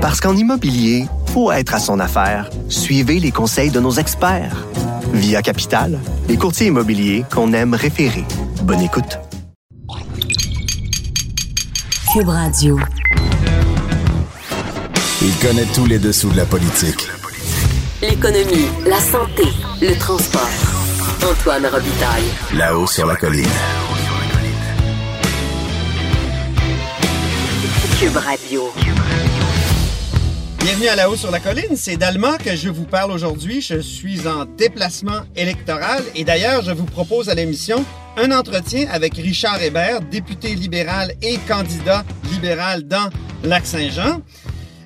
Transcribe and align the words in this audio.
Parce 0.00 0.18
qu'en 0.18 0.34
immobilier, 0.34 1.04
faut 1.26 1.52
être 1.52 1.74
à 1.74 1.78
son 1.78 2.00
affaire. 2.00 2.48
Suivez 2.70 3.20
les 3.20 3.30
conseils 3.30 3.70
de 3.70 3.80
nos 3.80 3.92
experts. 3.92 4.66
Via 5.12 5.42
Capital, 5.42 5.98
les 6.26 6.38
courtiers 6.38 6.68
immobiliers 6.68 7.24
qu'on 7.30 7.52
aime 7.52 7.74
référer. 7.74 8.24
Bonne 8.62 8.80
écoute. 8.80 9.18
Cube 12.14 12.28
Radio. 12.28 12.78
Il 15.20 15.34
connaît 15.36 15.66
tous 15.74 15.84
les 15.84 15.98
dessous 15.98 16.30
de 16.30 16.38
la 16.38 16.46
politique. 16.46 17.06
L'économie, 18.00 18.68
la 18.86 19.00
santé, 19.00 19.44
le 19.82 19.94
transport. 19.98 20.48
Antoine 21.30 21.66
Robitaille. 21.66 22.30
Là-haut 22.54 22.86
sur 22.86 23.06
la 23.06 23.16
colline. 23.16 23.46
Cube 27.98 28.16
Radio. 28.16 28.72
Bienvenue 30.60 30.88
à 30.88 30.94
La 30.94 31.08
Haut 31.08 31.16
sur 31.16 31.30
la 31.30 31.40
Colline, 31.40 31.74
c'est 31.74 31.96
Dalma 31.96 32.36
que 32.36 32.54
je 32.54 32.68
vous 32.68 32.84
parle 32.84 33.12
aujourd'hui. 33.12 33.62
Je 33.62 33.80
suis 33.80 34.28
en 34.28 34.44
déplacement 34.44 35.22
électoral 35.34 36.02
et 36.14 36.22
d'ailleurs, 36.22 36.62
je 36.62 36.70
vous 36.70 36.84
propose 36.84 37.30
à 37.30 37.34
l'émission 37.34 37.82
un 38.18 38.30
entretien 38.30 38.86
avec 38.92 39.14
Richard 39.14 39.62
Hébert, 39.62 40.02
député 40.02 40.54
libéral 40.54 41.14
et 41.22 41.38
candidat 41.48 42.04
libéral 42.30 42.86
dans 42.86 43.08
Lac-Saint-Jean. 43.42 44.20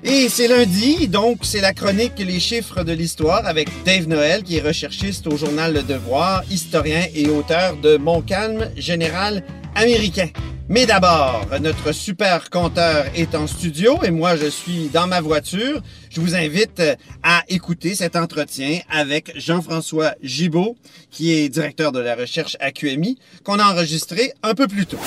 Et 0.05 0.29
c'est 0.29 0.47
lundi, 0.47 1.09
donc 1.09 1.39
c'est 1.41 1.61
la 1.61 1.73
chronique 1.73 2.19
Les 2.19 2.39
chiffres 2.39 2.85
de 2.85 2.93
l'histoire 2.93 3.45
avec 3.45 3.67
Dave 3.83 4.07
Noël, 4.07 4.43
qui 4.43 4.55
est 4.55 4.65
recherchiste 4.65 5.27
au 5.27 5.35
journal 5.35 5.73
Le 5.73 5.83
Devoir, 5.83 6.43
historien 6.49 7.05
et 7.13 7.27
auteur 7.27 7.75
de 7.75 7.97
Mon 7.97 8.21
calme 8.21 8.71
général 8.77 9.43
américain. 9.75 10.29
Mais 10.67 10.87
d'abord, 10.87 11.45
notre 11.61 11.91
super 11.91 12.49
compteur 12.49 13.05
est 13.15 13.35
en 13.35 13.45
studio 13.45 13.99
et 14.03 14.09
moi 14.09 14.35
je 14.35 14.47
suis 14.47 14.89
dans 14.91 15.05
ma 15.05 15.21
voiture. 15.21 15.79
Je 16.09 16.19
vous 16.19 16.33
invite 16.33 16.81
à 17.21 17.43
écouter 17.49 17.93
cet 17.93 18.15
entretien 18.15 18.79
avec 18.89 19.31
Jean-François 19.35 20.15
Gibault, 20.23 20.75
qui 21.11 21.33
est 21.33 21.49
directeur 21.49 21.91
de 21.91 21.99
la 21.99 22.15
recherche 22.15 22.57
à 22.59 22.71
QMI, 22.71 23.19
qu'on 23.43 23.59
a 23.59 23.63
enregistré 23.65 24.33
un 24.41 24.55
peu 24.55 24.67
plus 24.67 24.87
tôt. 24.87 24.97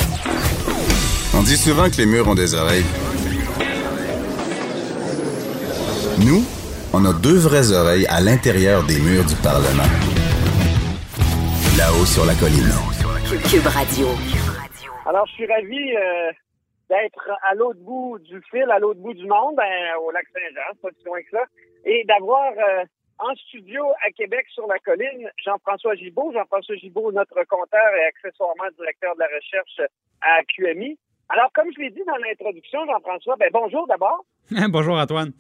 On 1.35 1.43
dit 1.43 1.57
souvent 1.57 1.91
que 1.91 1.97
les 1.97 2.07
murs 2.07 2.29
ont 2.29 2.37
des 2.37 2.55
oreilles. 2.55 2.85
Nous, 6.21 6.45
on 6.93 7.05
a 7.05 7.13
deux 7.13 7.37
vraies 7.37 7.73
oreilles 7.73 8.07
à 8.07 8.21
l'intérieur 8.21 8.85
des 8.85 8.99
murs 9.01 9.25
du 9.25 9.35
Parlement. 9.37 9.83
Là-haut 11.77 12.07
sur 12.07 12.25
la 12.25 12.35
colline. 12.35 12.73
Cube 13.51 13.67
Radio. 13.67 14.09
Alors, 15.09 15.25
je 15.25 15.33
suis 15.33 15.47
ravi 15.47 15.97
euh, 15.97 16.33
d'être 16.91 17.31
à 17.49 17.55
l'autre 17.55 17.81
bout 17.81 18.19
du 18.19 18.43
fil, 18.51 18.71
à 18.71 18.79
l'autre 18.79 19.01
bout 19.01 19.15
du 19.15 19.27
monde, 19.27 19.57
ben, 19.57 19.97
au 20.03 20.11
lac 20.11 20.27
Saint-Jean, 20.35 20.77
pas 20.83 20.91
si 20.99 21.05
loin 21.07 21.23
que 21.23 21.31
ça, 21.31 21.45
et 21.87 22.05
d'avoir 22.05 22.53
euh, 22.53 22.85
en 23.19 23.35
studio 23.37 23.87
à 24.07 24.11
Québec 24.11 24.45
sur 24.51 24.67
la 24.67 24.79
colline 24.81 25.31
Jean-François 25.43 25.95
Gibault. 25.95 26.31
Jean-François 26.35 26.77
Gibault, 26.77 27.11
notre 27.11 27.43
compteur 27.45 27.95
et 27.99 28.05
accessoirement 28.05 28.69
directeur 28.77 29.15
de 29.15 29.21
la 29.21 29.29
recherche 29.35 29.81
à 30.21 30.43
QMI. 30.45 30.99
Alors, 31.31 31.51
comme 31.55 31.73
je 31.75 31.81
l'ai 31.81 31.91
dit 31.91 32.05
dans 32.07 32.17
l'introduction, 32.17 32.85
Jean-François, 32.85 33.37
ben 33.37 33.49
bonjour 33.51 33.87
d'abord. 33.87 34.27
Bonjour 34.69 34.99
Antoine. 34.99 35.33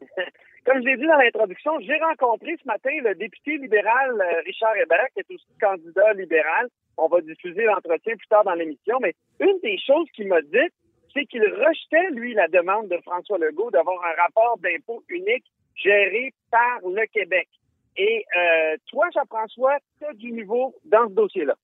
Comme 0.64 0.80
je 0.80 0.86
l'ai 0.86 0.96
dit 0.96 1.06
dans 1.06 1.18
l'introduction, 1.18 1.78
j'ai 1.80 1.96
rencontré 1.98 2.56
ce 2.60 2.66
matin 2.66 2.90
le 3.02 3.14
député 3.14 3.58
libéral 3.58 4.18
euh, 4.18 4.40
Richard 4.46 4.74
Hébert, 4.76 5.08
qui 5.12 5.20
est 5.20 5.34
aussi 5.34 5.46
candidat 5.60 6.14
libéral. 6.14 6.68
On 6.96 7.06
va 7.08 7.20
diffuser 7.20 7.64
l'entretien 7.64 8.16
plus 8.16 8.26
tard 8.28 8.44
dans 8.44 8.54
l'émission, 8.54 8.98
mais 9.02 9.14
une 9.40 9.58
des 9.62 9.76
choses 9.78 10.08
qu'il 10.14 10.28
m'a 10.28 10.40
dit, 10.40 10.68
c'est 11.12 11.26
qu'il 11.26 11.42
rejetait, 11.42 12.10
lui, 12.12 12.32
la 12.32 12.48
demande 12.48 12.88
de 12.88 12.96
François 13.02 13.38
Legault 13.38 13.70
d'avoir 13.70 14.02
un 14.04 14.22
rapport 14.22 14.58
d'impôt 14.58 15.02
unique 15.08 15.44
géré 15.76 16.32
par 16.50 16.80
le 16.82 17.06
Québec. 17.12 17.48
Et 17.96 18.24
euh, 18.36 18.76
toi, 18.88 19.08
Jean-François, 19.14 19.76
tu 19.98 20.06
as 20.06 20.14
du 20.14 20.32
nouveau 20.32 20.74
dans 20.84 21.08
ce 21.08 21.14
dossier-là. 21.14 21.56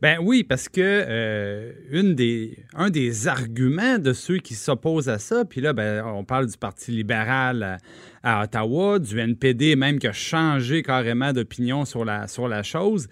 Ben 0.00 0.18
oui, 0.20 0.44
parce 0.44 0.68
que 0.68 0.80
euh, 0.80 1.72
des, 2.14 2.58
un 2.74 2.90
des 2.90 3.28
arguments 3.28 3.98
de 3.98 4.12
ceux 4.12 4.38
qui 4.38 4.54
s'opposent 4.54 5.08
à 5.08 5.18
ça, 5.18 5.44
puis 5.44 5.60
là, 5.60 5.72
ben, 5.72 6.04
on 6.04 6.24
parle 6.24 6.46
du 6.46 6.56
Parti 6.56 6.90
libéral 6.90 7.78
à, 8.22 8.42
Ottawa, 8.44 8.98
du 8.98 9.18
NPD 9.18 9.76
même 9.76 9.98
qui 9.98 10.06
a 10.06 10.12
changé 10.12 10.82
carrément 10.82 11.32
d'opinion 11.32 11.84
sur 11.84 12.04
la 12.04 12.62
chose, 12.62 13.08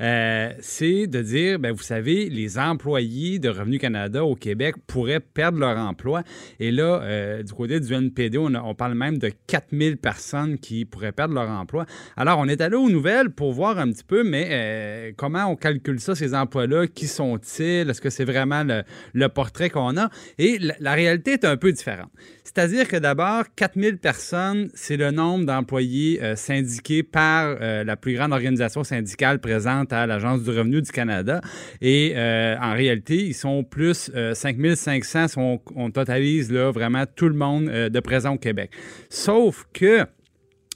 euh, 0.00 0.52
c'est 0.60 1.06
de 1.06 1.20
dire, 1.22 1.58
ben, 1.58 1.72
vous 1.72 1.82
savez, 1.82 2.28
les 2.28 2.58
employés 2.58 3.38
de 3.38 3.48
Revenu 3.48 3.78
Canada 3.78 4.24
au 4.24 4.34
Québec 4.34 4.76
pourraient 4.86 5.20
perdre 5.20 5.58
leur 5.58 5.76
emploi. 5.78 6.22
Et 6.60 6.70
là, 6.70 7.00
euh, 7.02 7.42
du 7.42 7.52
côté 7.52 7.80
du 7.80 7.92
NPD, 7.92 8.38
on, 8.38 8.54
a- 8.54 8.62
on 8.62 8.74
parle 8.74 8.94
même 8.94 9.18
de 9.18 9.30
4000 9.46 9.96
personnes 9.96 10.58
qui 10.58 10.84
pourraient 10.84 11.12
perdre 11.12 11.34
leur 11.34 11.48
emploi. 11.48 11.86
Alors, 12.16 12.38
on 12.38 12.48
est 12.48 12.60
allé 12.60 12.76
aux 12.76 12.90
nouvelles 12.90 13.30
pour 13.30 13.52
voir 13.52 13.78
un 13.78 13.90
petit 13.90 14.04
peu, 14.04 14.24
mais 14.24 14.48
euh, 14.50 15.12
comment 15.16 15.46
on 15.46 15.56
calcule 15.56 16.00
ça, 16.00 16.14
ces 16.14 16.34
emplois-là? 16.34 16.86
Qui 16.86 17.06
sont-ils? 17.06 17.88
Est-ce 17.88 18.00
que 18.00 18.10
c'est 18.10 18.24
vraiment 18.24 18.64
le, 18.64 19.28
portrait 19.28 19.70
qu'on 19.70 19.96
a? 19.96 20.10
Et 20.38 20.58
la, 20.58 20.74
la 20.80 20.94
réalité 20.94 21.32
est 21.32 21.44
un 21.44 21.56
peu 21.56 21.72
différente. 21.72 22.10
C'est-à-dire 22.44 22.88
que 22.88 22.96
d'abord, 22.96 23.44
4000 23.56 23.98
personnes, 23.98 24.70
c'est 24.74 24.96
le 24.96 25.10
nombre 25.10 25.44
d'employés 25.46 26.20
syndiqués 26.36 27.02
par 27.02 27.56
la 27.58 27.96
plus 27.96 28.14
grande 28.14 28.32
organisation 28.32 28.84
syndicale 28.84 29.40
présente 29.40 29.83
à 29.92 30.06
l'Agence 30.06 30.42
du 30.42 30.50
revenu 30.50 30.80
du 30.80 30.90
Canada. 30.90 31.40
Et 31.80 32.12
euh, 32.16 32.56
en 32.60 32.72
réalité, 32.72 33.16
ils 33.16 33.34
sont 33.34 33.64
plus 33.64 34.10
euh, 34.14 34.34
5500 34.34 35.28
si 35.28 35.38
on, 35.38 35.60
on 35.76 35.90
totalise 35.90 36.50
là, 36.50 36.70
vraiment 36.70 37.04
tout 37.14 37.28
le 37.28 37.34
monde 37.34 37.68
euh, 37.68 37.88
de 37.88 38.00
présent 38.00 38.34
au 38.34 38.38
Québec. 38.38 38.70
Sauf 39.08 39.66
que 39.72 40.06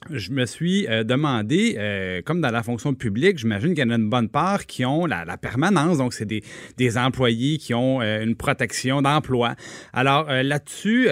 je 0.09 0.31
me 0.31 0.45
suis 0.45 0.87
euh, 0.87 1.03
demandé, 1.03 1.75
euh, 1.77 2.21
comme 2.23 2.39
dans 2.39 2.51
la 2.51 2.63
fonction 2.63 2.93
publique, 2.93 3.37
j'imagine 3.37 3.73
qu'il 3.73 3.83
y 3.83 3.87
en 3.87 3.89
a 3.89 3.95
une 3.95 4.09
bonne 4.09 4.29
part 4.29 4.65
qui 4.65 4.85
ont 4.85 5.05
la, 5.05 5.25
permanence, 5.37 5.97
donc 5.97 6.13
c'est 6.13 6.25
des, 6.25 6.97
employés 6.97 7.57
qui 7.57 7.73
ont 7.73 8.01
euh, 8.01 8.23
une 8.23 8.35
protection 8.35 9.01
d'emploi. 9.01 9.55
Alors 9.93 10.27
là-dessus, 10.29 11.05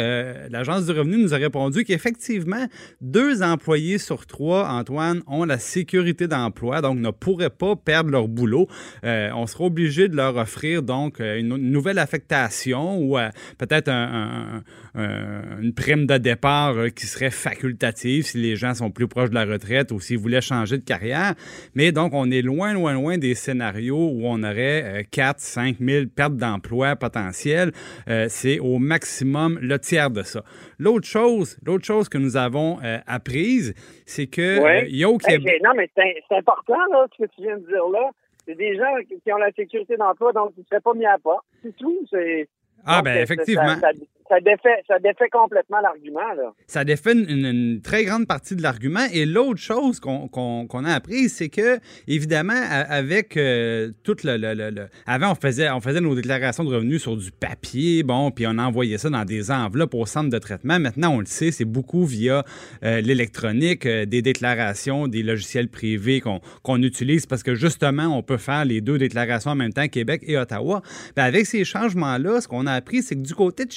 l'Agence 0.49 0.85
du 0.85 0.91
revenu 0.91 1.17
nous 1.17 1.33
a 1.33 1.37
répondu 1.37 1.83
qu'effectivement, 1.83 2.65
deux 3.01 3.43
employés 3.43 3.97
sur 3.97 4.25
trois, 4.25 4.67
Antoine, 4.69 5.21
ont 5.27 5.43
la 5.43 5.59
sécurité 5.59 6.27
d'emploi, 6.27 6.81
donc 6.81 6.99
ne 6.99 7.11
pourraient 7.11 7.49
pas 7.49 7.75
perdre 7.75 8.09
leur 8.09 8.27
boulot. 8.27 8.67
On 9.03 9.47
sera 9.47 9.65
obligé 9.65 10.07
de 10.07 10.15
leur 10.15 10.35
offrir 10.37 10.83
donc 10.83 11.19
une, 11.19 11.55
nouvelle 11.57 11.99
affectation 11.99 12.99
ou 12.99 13.17
peut-être 13.57 13.89
un- 13.89 14.63
un- 14.95 15.01
un- 15.01 15.61
une 15.61 15.73
prime 15.73 16.05
de 16.05 16.17
départ 16.17 16.75
qui 16.95 17.05
serait 17.05 17.31
facultative 17.31 18.25
si 18.25 18.37
les 18.37 18.55
gens 18.55 18.73
sont 18.77 18.91
plus 18.91 19.07
proches 19.07 19.29
de 19.29 19.35
la 19.35 19.45
retraite 19.45 19.91
ou 19.91 19.99
s'ils 19.99 20.17
voulaient 20.17 20.41
changer 20.41 20.77
de 20.77 20.83
carrière. 20.83 21.33
Mais 21.75 21.91
donc, 21.91 22.13
on 22.13 22.31
est 22.31 22.41
loin, 22.41 22.73
loin, 22.73 22.93
loin 22.93 23.17
des 23.17 23.35
scénarios 23.35 24.09
où 24.13 24.21
on 24.25 24.41
aurait 24.43 24.83
euh, 25.01 25.03
4, 25.11 25.39
5 25.39 25.77
000 25.79 26.05
pertes 26.15 26.35
d'emploi 26.37 26.95
potentielles. 26.95 27.71
Euh, 28.07 28.25
c'est 28.29 28.59
au 28.59 28.77
maximum 28.79 29.57
le 29.61 29.79
tiers 29.79 30.09
de 30.11 30.23
ça. 30.23 30.43
L'autre 30.79 31.07
chose, 31.07 31.57
l'autre 31.65 31.85
chose 31.85 32.09
que 32.09 32.17
nous 32.17 32.37
avons 32.37 32.79
euh, 32.83 32.97
apprise, 33.07 33.73
c'est 34.05 34.27
que 34.27 34.59
Ouais. 34.61 34.83
euh, 34.83 34.87
il 34.89 34.95
y 34.97 35.03
a 35.03 35.09
au 35.09 35.13
Hey, 35.25 35.37
Québec... 35.37 35.53
j'ai- 35.57 35.63
non, 35.63 35.71
mais 35.75 35.89
c'est 35.95 36.35
important, 36.37 36.77
là, 36.91 37.05
ce 37.17 37.23
que 37.25 37.29
tu 37.35 37.41
viens 37.41 37.57
de 37.57 37.65
dire 37.65 37.87
là. 37.91 38.09
C'est 38.47 38.55
des 38.55 38.77
gens 38.77 38.85
qui 39.23 39.33
ont 39.33 39.37
la 39.37 39.51
sécurité 39.51 39.97
d'emploi, 39.97 40.31
donc 40.31 40.51
ils 40.55 40.61
ne 40.61 40.65
seraient 40.69 40.79
pas 40.79 40.93
mis 40.93 41.05
à 41.05 41.17
part. 41.21 41.43
C'est 41.63 41.75
tout. 41.75 41.97
C'est. 42.09 42.47
Ah, 42.85 42.97
donc, 42.97 43.05
ben 43.05 43.17
effectivement. 43.17 43.67
Ça, 43.75 43.79
ça, 43.81 43.89
ça 44.29 44.39
défait, 44.39 44.83
ça 44.87 44.99
défait 44.99 45.29
complètement 45.31 45.79
l'argument, 45.81 46.33
là. 46.35 46.53
ça 46.67 46.83
défait 46.83 47.13
une, 47.13 47.81
très 47.81 48.03
grande 48.05 48.27
partie 48.27 48.55
de 48.55 48.61
l'argument. 48.61 49.05
Et 49.13 49.25
l'autre 49.25 49.59
chose 49.59 49.99
qu'on 49.99 50.83
a 50.85 50.93
appris, 50.93 51.29
c'est 51.29 51.49
que, 51.49 51.79
évidemment, 52.07 52.53
avec 52.89 53.37
euh, 53.37 53.91
tout 54.03 54.15
le, 54.23 54.37
le- 54.37 54.53
le- 54.53 54.69
le- 54.69 54.87
Avant, 55.05 55.31
on 55.31 55.35
faisait, 55.35 55.69
on 55.69 55.79
faisait 55.81 56.01
nos 56.01 56.15
déclarations 56.15 56.63
de 56.63 56.73
revenus 56.73 57.01
sur 57.01 57.15
du 57.17 57.31
papier, 57.31 58.03
bon, 58.03 58.31
puis 58.31 58.45
on 58.47 58.57
envoyait 58.57 58.97
ça 58.97 59.09
dans 59.09 59.25
des 59.25 59.51
enveloppes 59.51 59.93
au 59.93 60.05
centre 60.05 60.29
de 60.29 60.37
traitement. 60.37 60.79
Maintenant, 60.79 61.15
on 61.15 61.19
le 61.19 61.25
sait, 61.25 61.51
c'est 61.51 61.65
beaucoup 61.65 62.05
via 62.05 62.43
euh, 62.83 63.01
l'électronique, 63.01 63.85
euh, 63.85 64.05
des 64.05 64.21
déclarations, 64.21 65.07
des 65.07 65.23
logiciels 65.23 65.69
privés 65.69 66.21
qu'on 66.21 66.81
utilise 66.83 67.25
parce 67.25 67.43
que, 67.43 67.55
justement, 67.55 68.07
on 68.17 68.23
peut 68.23 68.37
faire 68.37 68.65
les 68.65 68.81
deux 68.81 68.97
déclarations 68.97 69.51
en 69.51 69.55
même 69.55 69.73
temps, 69.73 69.87
Québec 69.87 70.21
et 70.25 70.37
Ottawa. 70.37 70.81
Ben, 71.15 71.23
avec 71.23 71.45
ces 71.45 71.63
changements-là, 71.63 72.41
ce 72.41 72.47
qu'on 72.47 72.65
a 72.67 72.73
appris, 72.73 73.01
c'est 73.03 73.15
que 73.15 73.21
du 73.21 73.33
côté 73.33 73.65
de 73.65 73.71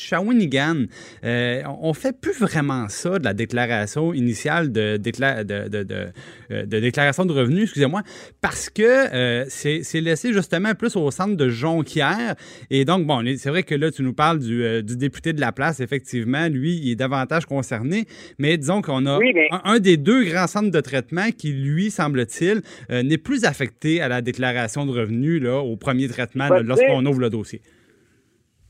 Shawinigan, 0.44 0.87
euh, 1.25 1.62
on 1.81 1.92
fait 1.94 2.19
plus 2.19 2.38
vraiment 2.38 2.88
ça 2.88 3.19
de 3.19 3.25
la 3.25 3.34
déclaration 3.34 4.14
initiale 4.14 4.72
de, 4.72 4.96
décla- 4.96 5.44
de, 5.44 5.69
de- 5.69 5.82
de- 5.82 6.06
euh, 6.50 6.66
déclaration 6.66 7.25
de 7.26 7.32
revenus, 7.32 7.64
excusez-moi, 7.64 8.02
parce 8.40 8.70
que 8.70 8.82
euh, 8.82 9.44
c'est 9.48 10.00
laissé 10.00 10.32
justement 10.32 10.75
plus 10.75 10.96
au 10.96 11.10
centre 11.10 11.37
de 11.37 11.48
Jonquière. 11.48 12.34
Et 12.70 12.84
donc, 12.84 13.06
bon, 13.06 13.22
c'est 13.37 13.50
vrai 13.50 13.62
que 13.62 13.75
là, 13.75 13.90
tu 13.90 14.02
nous 14.02 14.12
parles 14.14 14.38
du, 14.38 14.62
euh, 14.64 14.82
du 14.82 14.96
député 14.96 15.32
de 15.32 15.40
la 15.40 15.52
place, 15.52 15.81
effectivement, 15.81 16.48
lui, 16.48 16.76
il 16.82 16.90
est 16.92 16.96
davantage 16.96 17.46
concerné, 17.46 18.06
mais 18.38 18.56
disons 18.56 18.82
qu'on 18.82 19.06
a 19.06 19.19
Oui, 19.19 19.32
mais- 19.34 19.48
un, 19.50 19.60
un 19.64 19.78
des 19.78 19.96
deux 19.96 20.25
grands 20.25 20.46
centres 20.46 20.70
de 20.70 20.81
traitement 20.81 21.31
qui, 21.37 21.52
lui, 21.52 21.90
semble-t-il, 21.90 22.62
n'est 23.02 23.19
plus 23.19 23.44
affecté 23.44 24.00
à 24.00 24.08
la 24.08 24.22
déclaration 24.22 24.87
de 24.87 24.92
revenus 24.92 25.42
là, 25.42 25.58
au 25.60 25.76
premier 25.76 26.08
traitement 26.08 26.48
lorsqu'on 26.62 27.04
ouvre 27.06 27.20
le 27.20 27.31
dossier. 27.31 27.60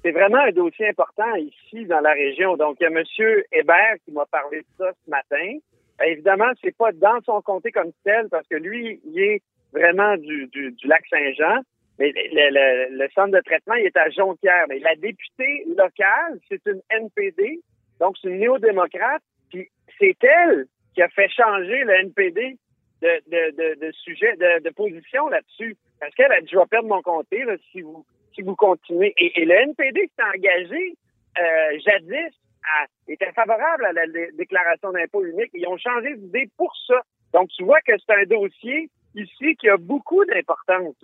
C'est 0.03 0.13
vraiment 0.13 0.39
un 0.39 0.53
dossier 0.53 0.89
important 0.89 1.35
ici 1.37 1.85
dans 1.87 2.01
la 2.01 2.13
région. 2.13 2.57
Donc, 2.57 2.77
il 2.81 2.85
y 2.85 2.87
a 2.87 2.91
M. 2.91 3.43
Hébert 3.53 3.97
qui 4.05 4.13
m'a 4.13 4.27
parlé 4.27 4.61
de 4.61 4.67
ça 4.79 4.93
ce 5.05 5.11
matin. 5.11 5.59
Ben, 5.99 6.07
évidemment, 6.07 6.51
c'est 6.63 6.77
pas 6.77 6.93
dans 6.93 7.21
son 7.25 7.43
comté 7.43 7.71
comme 7.71 7.93
tel 8.05 8.29
parce 8.31 8.47
que 8.49 8.57
lui, 8.57 9.01
il 9.05 9.21
est 9.21 9.43
vraiment 9.73 10.17
du, 10.17 10.47
du, 10.49 10.75
lac 10.85 11.03
Saint-Jean. 11.11 11.61
Mais 11.99 12.13
le, 12.15 12.97
le, 12.97 13.09
centre 13.15 13.33
de 13.33 13.41
traitement, 13.41 13.75
il 13.75 13.85
est 13.85 13.97
à 13.97 14.09
Jonquière. 14.09 14.65
Mais 14.71 14.79
la 14.79 14.95
députée 14.95 15.67
locale, 15.77 16.39
c'est 16.49 16.65
une 16.67 16.81
NPD, 16.91 17.61
donc 17.99 18.17
c'est 18.21 18.29
une 18.29 18.39
néo-démocrate. 18.39 19.23
Puis 19.51 19.69
c'est 19.99 20.17
elle 20.23 20.67
qui 20.95 21.03
a 21.03 21.09
fait 21.09 21.29
changer 21.29 21.85
le 21.85 21.93
NPD 21.93 22.57
de, 23.03 23.21
de, 23.31 23.75
de, 23.87 23.93
sujet, 23.93 24.35
de, 24.37 24.63
de 24.63 24.71
position 24.71 25.29
là-dessus. 25.29 25.77
Parce 26.01 26.15
qu'elle 26.15 26.33
a 26.33 26.41
dit, 26.41 26.49
je 26.51 26.59
vais 26.59 26.67
perdre 26.71 26.89
mon 26.89 27.03
comté 27.03 27.45
là, 27.45 27.57
si 27.71 27.83
vous 27.83 28.07
si 28.41 28.47
vous 28.47 28.57
continuez. 28.57 29.13
Et, 29.17 29.45
le 29.45 29.55
NPD 29.55 30.11
s'est 30.17 30.25
engagé 30.37 30.97
euh, 31.39 31.79
jadis 31.85 32.35
à, 32.65 32.87
était 33.09 33.33
favorable 33.33 33.85
à 33.87 33.93
la 33.93 34.03
déclaration 34.37 34.93
d'impôt 34.93 35.25
unique. 35.25 35.51
Ils 35.55 35.67
ont 35.67 35.79
changé 35.79 36.17
d'idée 36.17 36.49
pour 36.57 36.73
ça. 36.87 37.01
Donc, 37.33 37.49
tu 37.57 37.65
vois 37.65 37.81
que 37.87 37.93
c'est 37.99 38.15
un 38.15 38.25
dossier 38.25 38.91
ici 39.15 39.57
qui 39.57 39.69
a 39.69 39.77
beaucoup 39.77 40.25
d'importance. 40.25 40.97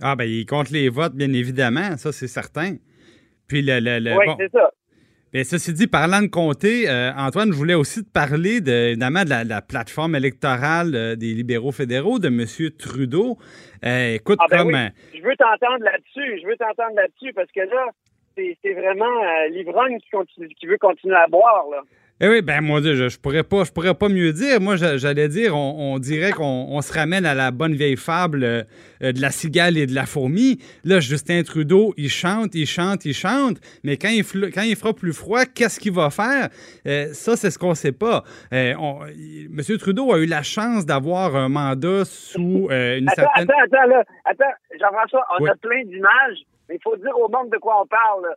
Ah, 0.00 0.16
ben, 0.16 0.24
il 0.24 0.46
compte 0.46 0.70
les 0.70 0.88
votes, 0.88 1.14
bien 1.14 1.32
évidemment, 1.32 1.96
ça, 1.96 2.12
c'est 2.12 2.28
certain. 2.28 2.76
Puis 3.48 3.62
le. 3.62 3.80
le, 3.80 4.16
oui, 4.16 4.26
c'est 4.38 4.52
ça. 4.52 4.70
Bien, 5.30 5.44
ceci 5.44 5.74
dit, 5.74 5.86
parlant 5.86 6.22
de 6.22 6.28
comté, 6.28 6.88
euh, 6.88 7.12
Antoine, 7.14 7.52
je 7.52 7.56
voulais 7.56 7.74
aussi 7.74 8.02
te 8.02 8.10
parler 8.10 8.62
de, 8.62 8.92
évidemment 8.92 9.24
de 9.24 9.48
la, 9.48 9.60
plateforme 9.60 10.16
électorale 10.16 10.94
euh, 10.94 11.16
des 11.16 11.34
libéraux 11.34 11.70
fédéraux 11.70 12.18
de 12.18 12.28
M. 12.28 12.46
Trudeau. 12.78 13.36
Euh, 13.84 14.14
écoute, 14.14 14.38
ah, 14.40 14.46
ben 14.50 14.56
comme. 14.56 14.72
Je 15.14 15.22
veux 15.22 15.36
t'entendre 15.36 15.84
là-dessus. 15.84 16.40
Je 16.40 16.46
veux 16.46 16.56
t'entendre 16.56 16.96
là-dessus 16.96 17.34
parce 17.34 17.50
que 17.52 17.60
là, 17.60 17.88
c'est 18.36 18.72
vraiment 18.72 19.20
l'ivrogne 19.50 19.98
qui, 19.98 20.54
qui, 20.54 20.66
veut 20.66 20.78
continuer 20.78 21.16
à 21.16 21.26
boire. 21.26 21.66
Là. 21.72 21.82
Eh 22.20 22.28
oui, 22.28 22.42
ben 22.42 22.60
moi, 22.60 22.80
je, 22.82 23.08
je 23.08 23.16
pourrais 23.16 23.44
pas, 23.44 23.62
je 23.62 23.70
pourrais 23.70 23.94
pas 23.94 24.08
mieux 24.08 24.32
dire. 24.32 24.60
Moi, 24.60 24.74
j'allais 24.74 25.28
dire, 25.28 25.56
on, 25.56 26.00
dirait 26.00 26.32
qu'on 26.32 26.80
se 26.82 26.92
ramène 26.92 27.24
à 27.24 27.34
la 27.34 27.52
bonne 27.52 27.74
vieille 27.74 27.96
fable 27.96 28.42
euh, 28.42 28.64
de 29.00 29.20
la 29.20 29.30
cigale 29.30 29.78
et 29.78 29.86
de 29.86 29.94
la 29.94 30.04
fourmi. 30.04 30.58
Là, 30.82 30.98
Justin 30.98 31.44
Trudeau, 31.44 31.94
il 31.96 32.10
chante, 32.10 32.56
il 32.56 32.66
chante, 32.66 33.04
il 33.04 33.14
chante, 33.14 33.58
mais 33.84 33.96
quand 33.96 34.08
il, 34.08 34.24
quand 34.52 34.62
il 34.62 34.74
fera 34.74 34.92
plus 34.94 35.12
froid, 35.12 35.44
qu'est-ce 35.44 35.78
qu'il 35.78 35.92
va 35.92 36.10
faire? 36.10 36.48
Euh, 36.88 37.06
ça, 37.12 37.36
c'est 37.36 37.52
ce 37.52 37.58
qu'on 37.58 37.74
sait 37.74 37.92
pas. 37.92 38.24
Euh, 38.52 38.74
Monsieur 39.50 39.78
Trudeau 39.78 40.12
a 40.12 40.18
eu 40.18 40.26
la 40.26 40.42
chance 40.42 40.84
d'avoir 40.84 41.36
un 41.36 41.48
mandat 41.48 42.04
sous 42.04 42.68
une 42.68 43.08
attends, 43.08 43.22
certaine... 43.22 43.46
Attends, 43.48 43.76
attends, 43.76 43.88
là, 43.90 44.04
attends, 44.24 44.54
Jean-François, 44.80 45.24
on 45.38 45.46
a 45.46 45.54
plein 45.54 45.84
d'images 45.84 46.38
mais 46.68 46.76
il 46.76 46.82
faut 46.82 46.96
dire 46.96 47.16
au 47.18 47.28
monde 47.28 47.50
de 47.50 47.58
quoi 47.58 47.82
on 47.82 47.86
parle. 47.86 48.34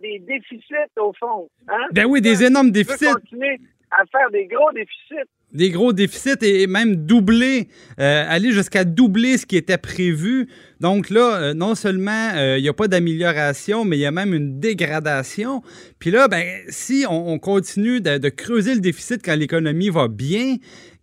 Des, 0.00 0.18
déficits, 0.20 0.74
au 0.98 1.12
fond. 1.18 1.48
Hein? 1.68 1.86
Ben 1.92 2.06
oui, 2.06 2.20
des 2.20 2.44
énormes 2.44 2.70
déficits. 2.70 3.12
continuer 3.12 3.58
à 3.90 4.04
faire 4.06 4.30
des 4.30 4.46
gros 4.46 4.72
déficits. 4.72 5.28
Des 5.52 5.70
gros 5.70 5.92
déficits 5.92 6.42
et 6.42 6.66
même 6.66 6.96
doubler, 7.06 7.68
euh, 8.00 8.24
aller 8.28 8.50
jusqu'à 8.50 8.84
doubler 8.84 9.38
ce 9.38 9.46
qui 9.46 9.56
était 9.56 9.78
prévu. 9.78 10.48
Donc 10.80 11.08
là, 11.08 11.36
euh, 11.36 11.54
non 11.54 11.74
seulement 11.74 12.30
euh, 12.34 12.58
il 12.58 12.62
n'y 12.62 12.68
a 12.68 12.74
pas 12.74 12.88
d'amélioration, 12.88 13.84
mais 13.84 13.96
il 13.96 14.00
y 14.00 14.06
a 14.06 14.10
même 14.10 14.34
une 14.34 14.58
dégradation. 14.58 15.62
Puis 15.98 16.10
là, 16.10 16.26
ben, 16.28 16.44
si 16.68 17.06
on, 17.08 17.38
continue 17.38 18.00
de, 18.00 18.28
creuser 18.28 18.74
le 18.74 18.80
déficit 18.80 19.24
quand 19.24 19.36
l'économie 19.36 19.88
va 19.88 20.08
bien, 20.08 20.56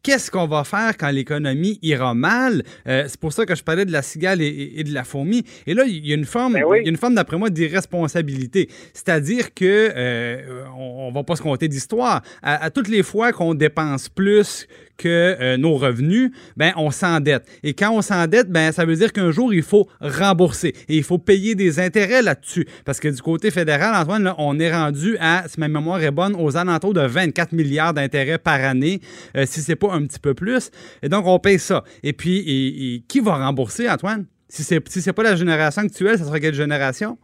qu'est-ce 0.04 0.30
qu'on 0.30 0.48
va 0.48 0.64
faire 0.64 0.96
quand 0.98 1.10
l'économie 1.10 1.80
ira 1.82 2.14
mal? 2.14 2.64
Euh, 2.88 3.06
c'est 3.08 3.20
pour 3.20 3.34
ça 3.34 3.46
que 3.46 3.56
je 3.56 3.64
parlais 3.64 3.86
de 3.86 3.92
la 3.92 4.02
cigale 4.02 4.42
et, 4.42 4.84
de 4.84 4.94
la 4.94 5.04
fourmi. 5.04 5.44
Et 5.66 5.74
là, 5.74 5.86
il 5.86 6.06
y 6.06 6.12
a 6.12 6.16
une 6.16 6.26
forme, 6.26 6.54
ben 6.54 6.66
il 6.76 6.84
y 6.84 6.88
a 6.88 6.90
une 6.90 6.98
forme 6.98 7.16
d'après 7.16 7.38
moi, 7.38 7.50
d'irresponsabilité. 7.50 8.70
C'est-à-dire 8.94 9.54
que 9.54 9.92
euh, 9.96 10.66
on, 10.78 11.12
va 11.12 11.24
pas 11.24 11.36
se 11.36 11.42
compter 11.42 11.68
d'histoire. 11.68 12.22
À, 12.42 12.70
toutes 12.70 12.90
les 12.90 13.04
fois 13.04 13.32
qu'on 13.32 13.54
dépense 13.54 14.10
plus 14.10 14.68
que 14.98 15.36
euh, 15.40 15.58
nos 15.58 15.76
revenus, 15.76 16.32
ben 16.58 16.74
on 16.76 16.92
s'endette. 16.92 17.48
Et 17.64 17.74
quand 17.74 17.92
on 17.92 18.02
s'endette, 18.02 18.50
ben 18.50 18.72
ça 18.72 18.86
veut 18.86 18.96
dire 18.96 19.12
qu'un 19.12 19.32
jour 19.32 19.54
il 19.54 19.64
faut 19.64 19.88
rembourser 20.00 20.76
et 20.88 20.98
il 20.98 21.04
faut 21.04 21.18
payer 21.18 21.56
des 21.56 21.80
intérêts 21.80 22.22
là-dessus. 22.22 22.68
Parce 22.86 23.00
que 23.00 23.08
du 23.08 23.22
côté 23.22 23.52
fédéral, 23.52 23.96
Antoine, 23.96 24.24
là, 24.24 24.36
on 24.38 24.60
est 24.60 24.74
rendu 24.74 25.18
à, 25.20 25.44
si 25.48 25.60
ma 25.60 25.68
mémoire 25.68 26.02
est 26.02 26.12
bonne, 26.12 26.36
aux 26.36 26.58
alentours 26.58 26.94
de 26.94 27.06
24 27.06 27.54
milliards 27.54 27.94
d'intérêts 27.94 28.38
par 28.38 28.64
année, 28.64 29.02
euh, 29.36 29.46
si 29.46 29.62
c'est 29.62 29.76
pas 29.76 29.92
un 29.92 30.06
petit 30.06 30.20
peu 30.20 30.34
plus. 30.34 30.72
Et 31.02 31.10
donc 31.10 31.26
on 31.26 31.40
paye 31.40 31.60
ça. 31.60 31.84
Et 32.04 32.14
puis, 32.14 33.04
qui 33.08 33.20
va 33.20 33.36
rembourser, 33.36 33.90
Antoine? 33.90 34.26
Si 34.50 34.64
c'est 34.64 34.88
si 34.88 35.12
pas 35.12 35.24
la 35.24 35.36
génération 35.36 35.82
actuelle, 35.82 36.18
ça 36.18 36.26
sera 36.26 36.40
quelle 36.40 36.54
génération? 36.54 37.18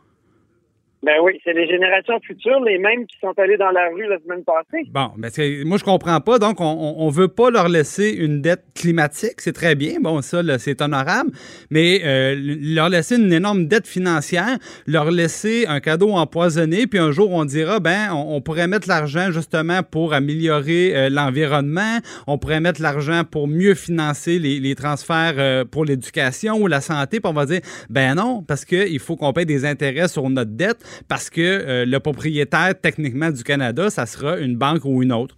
Ben 1.02 1.14
oui, 1.24 1.40
c'est 1.46 1.54
les 1.54 1.66
générations 1.66 2.20
futures, 2.20 2.60
les 2.60 2.78
mêmes 2.78 3.06
qui 3.06 3.18
sont 3.22 3.34
allés 3.38 3.56
dans 3.56 3.72
la 3.72 3.88
rue 3.88 4.06
la 4.08 4.20
semaine 4.20 4.44
passée. 4.44 4.84
Bon, 4.92 5.12
ben 5.18 5.32
moi 5.66 5.78
je 5.78 5.84
comprends 5.86 6.20
pas. 6.20 6.40
Donc, 6.40 6.60
on, 6.60 7.08
ne 7.08 7.12
veut 7.12 7.30
pas 7.30 7.50
leur 7.50 7.70
laisser 7.70 8.10
une 8.10 8.42
dette 8.42 8.66
climatique, 8.76 9.36
c'est 9.38 9.54
très 9.54 9.76
bien. 9.76 10.02
Bon, 10.02 10.22
ça, 10.22 10.42
c'est 10.58 10.82
honorable. 10.82 11.32
Mais 11.70 12.02
euh, 12.04 12.36
leur 12.38 12.90
laisser 12.90 13.16
une 13.16 13.32
énorme 13.32 13.68
dette 13.68 13.88
financière, 13.88 14.58
leur 14.88 15.10
laisser 15.10 15.66
un 15.68 15.80
cadeau 15.80 16.12
empoisonné, 16.12 16.86
puis 16.86 17.00
un 17.00 17.12
jour 17.12 17.32
on 17.32 17.46
dira, 17.46 17.80
ben, 17.80 18.12
on, 18.14 18.42
pourrait 18.42 18.68
mettre 18.68 18.90
l'argent 18.90 19.32
justement 19.32 19.84
pour 19.84 20.14
améliorer 20.14 20.96
euh, 20.96 21.10
l'environnement, 21.10 22.00
on 22.28 22.38
pourrait 22.38 22.60
mettre 22.60 22.82
l'argent 22.82 23.24
pour 23.24 23.48
mieux 23.48 23.74
financer 23.74 24.38
les, 24.38 24.76
transferts 24.76 25.36
euh, 25.38 25.64
pour 25.66 25.86
l'éducation 25.86 26.58
ou 26.58 26.68
la 26.68 26.82
santé, 26.82 27.20
puis 27.20 27.30
on 27.30 27.34
va 27.34 27.46
dire, 27.46 27.62
ben 27.90 28.16
non, 28.16 28.44
parce 28.46 28.66
qu'il 28.66 29.00
faut 29.00 29.16
qu'on 29.16 29.32
paye 29.34 29.46
des 29.46 29.66
intérêts 29.66 30.08
sur 30.08 30.30
notre 30.30 30.52
dette 30.52 30.84
parce 31.08 31.30
que 31.30 31.42
euh, 31.42 31.86
le 31.86 32.00
propriétaire 32.00 32.80
techniquement 32.80 33.30
du 33.30 33.44
Canada, 33.44 33.90
ça 33.90 34.06
sera 34.06 34.38
une 34.40 34.58
banque 34.58 34.86
ou 34.86 35.02
une 35.04 35.14
autre. 35.14 35.36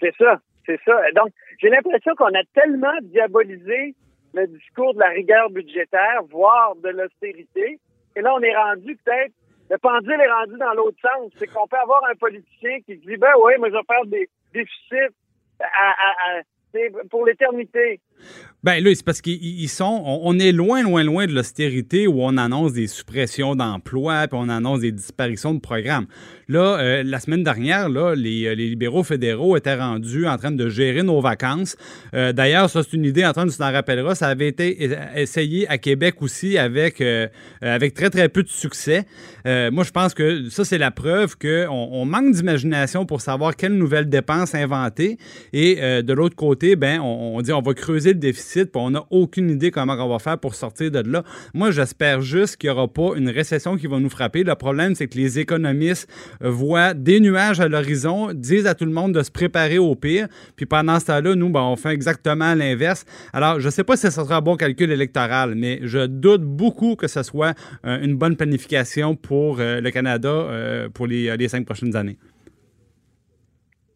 C'est 0.00 0.14
ça, 0.16 0.40
c'est 0.66 0.80
ça. 0.84 0.96
Donc, 1.14 1.30
j'ai 1.60 1.68
l'impression 1.68 2.14
qu'on 2.16 2.26
a 2.26 2.42
tellement 2.54 2.96
diabolisé 3.02 3.94
le 4.32 4.46
discours 4.46 4.94
de 4.94 5.00
la 5.00 5.08
rigueur 5.08 5.50
budgétaire, 5.50 6.22
voire 6.30 6.74
de 6.76 6.88
l'austérité, 6.88 7.78
et 8.16 8.20
là, 8.20 8.34
on 8.34 8.40
est 8.40 8.56
rendu 8.56 8.96
peut-être, 9.04 9.32
le 9.70 9.78
pendule 9.78 10.20
est 10.20 10.30
rendu 10.30 10.58
dans 10.58 10.72
l'autre 10.74 10.98
sens. 11.00 11.32
C'est 11.36 11.46
qu'on 11.46 11.66
peut 11.66 11.78
avoir 11.78 12.02
un 12.10 12.14
politicien 12.16 12.80
qui 12.86 12.96
dit, 12.96 13.16
ben 13.16 13.32
oui, 13.44 13.52
mais 13.60 13.68
je 13.68 13.74
vais 13.74 13.86
faire 13.86 14.04
des 14.06 14.28
déficits 14.52 15.14
pour 17.08 17.24
l'éternité. 17.24 18.00
Ben 18.62 18.84
là, 18.84 18.90
c'est 18.94 19.04
parce 19.04 19.22
qu'ils 19.22 19.68
sont. 19.70 20.02
On, 20.04 20.38
est 20.38 20.52
loin, 20.52 20.82
loin, 20.82 21.02
loin 21.02 21.26
de 21.26 21.32
l'austérité 21.32 22.06
où 22.06 22.22
on 22.22 22.36
annonce 22.36 22.74
des 22.74 22.88
suppressions 22.88 23.56
d'emplois 23.56 24.28
puis 24.28 24.38
on 24.38 24.50
annonce 24.50 24.80
des 24.80 24.92
disparitions 24.92 25.54
de 25.54 25.60
programmes. 25.60 26.06
Là, 26.50 26.78
euh, 26.80 27.02
la 27.04 27.20
semaine 27.20 27.44
dernière, 27.44 27.88
là, 27.88 28.14
les, 28.14 28.46
euh, 28.46 28.54
les, 28.54 28.68
libéraux 28.68 29.04
fédéraux 29.04 29.56
étaient 29.56 29.76
rendus 29.76 30.26
en 30.26 30.36
train 30.36 30.50
de 30.50 30.68
gérer 30.68 31.02
nos 31.02 31.20
vacances. 31.20 31.76
Euh, 32.12 32.32
d'ailleurs, 32.32 32.68
ça, 32.68 32.82
c'est 32.82 32.96
une 32.96 33.04
idée, 33.04 33.24
Antoine, 33.24 33.48
tu 33.48 33.56
t'en 33.56 33.72
rappelleras, 33.72 34.16
ça 34.16 34.26
avait 34.26 34.48
été 34.48 34.90
essayé 35.14 35.66
à 35.68 35.78
Québec 35.78 36.16
aussi 36.20 36.58
avec, 36.58 37.02
avec 37.62 37.94
très, 37.94 38.10
très 38.10 38.28
peu 38.28 38.42
de 38.42 38.48
succès. 38.48 39.04
moi, 39.44 39.84
je 39.84 39.90
pense 39.90 40.12
que 40.12 40.50
ça, 40.50 40.64
c'est 40.64 40.78
la 40.78 40.90
preuve 40.90 41.36
qu'on 41.38 41.68
on 41.70 42.04
manque 42.04 42.32
d'imagination 42.32 43.06
pour 43.06 43.20
savoir 43.20 43.54
quelles 43.54 43.76
nouvelles 43.76 44.08
dépenses 44.08 44.54
inventer. 44.54 45.18
Et 45.52 45.76
de 45.76 46.12
l'autre 46.12 46.36
côté, 46.36 46.74
ben, 46.74 47.00
on, 47.00 47.36
on 47.36 47.42
dit 47.42 47.52
on 47.52 47.62
va 47.62 47.74
creuser 47.74 48.09
le 48.10 48.18
déficit 48.18 48.70
on 48.80 48.90
n'a 48.90 49.04
aucune 49.10 49.50
idée 49.50 49.70
comment 49.70 49.94
on 49.94 50.08
va 50.08 50.18
faire 50.18 50.38
pour 50.38 50.54
sortir 50.54 50.90
de 50.90 51.00
là. 51.00 51.24
Moi, 51.54 51.70
j'espère 51.70 52.20
juste 52.20 52.56
qu'il 52.56 52.70
n'y 52.70 52.76
aura 52.76 52.88
pas 52.88 53.12
une 53.16 53.28
récession 53.28 53.76
qui 53.76 53.86
va 53.86 53.98
nous 53.98 54.08
frapper. 54.08 54.44
Le 54.44 54.54
problème, 54.54 54.94
c'est 54.94 55.08
que 55.08 55.16
les 55.16 55.38
économistes 55.38 56.08
euh, 56.42 56.50
voient 56.50 56.94
des 56.94 57.20
nuages 57.20 57.60
à 57.60 57.68
l'horizon, 57.68 58.32
disent 58.32 58.66
à 58.66 58.74
tout 58.74 58.84
le 58.84 58.92
monde 58.92 59.12
de 59.12 59.22
se 59.22 59.30
préparer 59.30 59.78
au 59.78 59.94
pire, 59.94 60.28
puis 60.56 60.66
pendant 60.66 60.98
ce 61.00 61.06
temps-là, 61.06 61.34
nous, 61.34 61.50
ben, 61.50 61.62
on 61.62 61.76
fait 61.76 61.90
exactement 61.90 62.54
l'inverse. 62.54 63.04
Alors, 63.32 63.60
je 63.60 63.66
ne 63.66 63.70
sais 63.70 63.84
pas 63.84 63.96
si 63.96 64.02
ce 64.02 64.10
sera 64.10 64.36
un 64.36 64.40
bon 64.40 64.56
calcul 64.56 64.90
électoral, 64.90 65.54
mais 65.54 65.80
je 65.82 66.06
doute 66.06 66.42
beaucoup 66.42 66.96
que 66.96 67.08
ce 67.08 67.22
soit 67.22 67.54
euh, 67.84 68.02
une 68.02 68.16
bonne 68.16 68.36
planification 68.36 69.16
pour 69.16 69.58
euh, 69.60 69.80
le 69.80 69.90
Canada 69.90 70.30
pour 70.94 71.06
les 71.06 71.48
cinq 71.48 71.64
prochaines 71.64 71.96
années. 71.96 72.16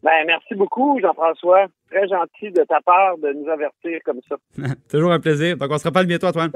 Ben, 0.05 0.23
merci 0.27 0.53
beaucoup, 0.53 0.99
Jean-François. 1.01 1.65
Très 1.89 2.07
gentil 2.07 2.51
de 2.51 2.63
ta 2.63 2.79
part 2.81 3.17
de 3.17 3.33
nous 3.33 3.49
avertir 3.49 3.99
comme 4.05 4.19
ça. 4.29 4.35
Toujours 4.91 5.11
un 5.11 5.19
plaisir. 5.19 5.57
Donc, 5.57 5.71
on 5.71 5.79
se 5.79 5.87
reparle 5.87 6.05
bientôt, 6.05 6.27
Antoine. 6.27 6.51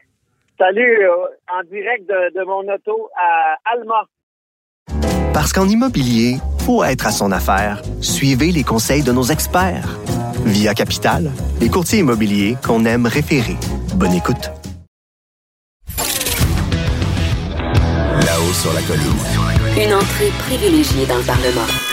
Salut, 0.58 1.06
euh, 1.06 1.14
en 1.56 1.62
direct 1.70 2.08
de, 2.08 2.44
mon 2.44 2.68
auto 2.68 3.08
à 3.16 3.56
Alma. 3.72 4.02
Parce 5.32 5.52
qu'en 5.52 5.68
immobilier, 5.68 6.38
pour 6.66 6.84
être 6.84 7.06
à 7.06 7.12
son 7.12 7.30
affaire, 7.30 7.82
suivez 8.00 8.50
les 8.50 8.64
conseils 8.64 9.04
de 9.04 9.12
nos 9.12 9.22
experts. 9.22 9.96
Via 10.44 10.74
Capital, 10.74 11.30
les 11.60 11.68
courtiers 11.68 12.00
immobiliers 12.00 12.56
qu'on 12.66 12.84
aime 12.84 13.06
référer. 13.06 13.54
Bonne 13.94 14.14
écoute. 14.14 14.50
Là-haut 18.26 18.54
sur 18.54 18.72
la 18.74 18.82
colline. 18.82 19.86
Une 19.86 19.94
entrée 19.94 20.32
privilégiée 20.48 21.06
dans 21.06 21.18
le 21.18 21.26
Parlement. 21.26 21.87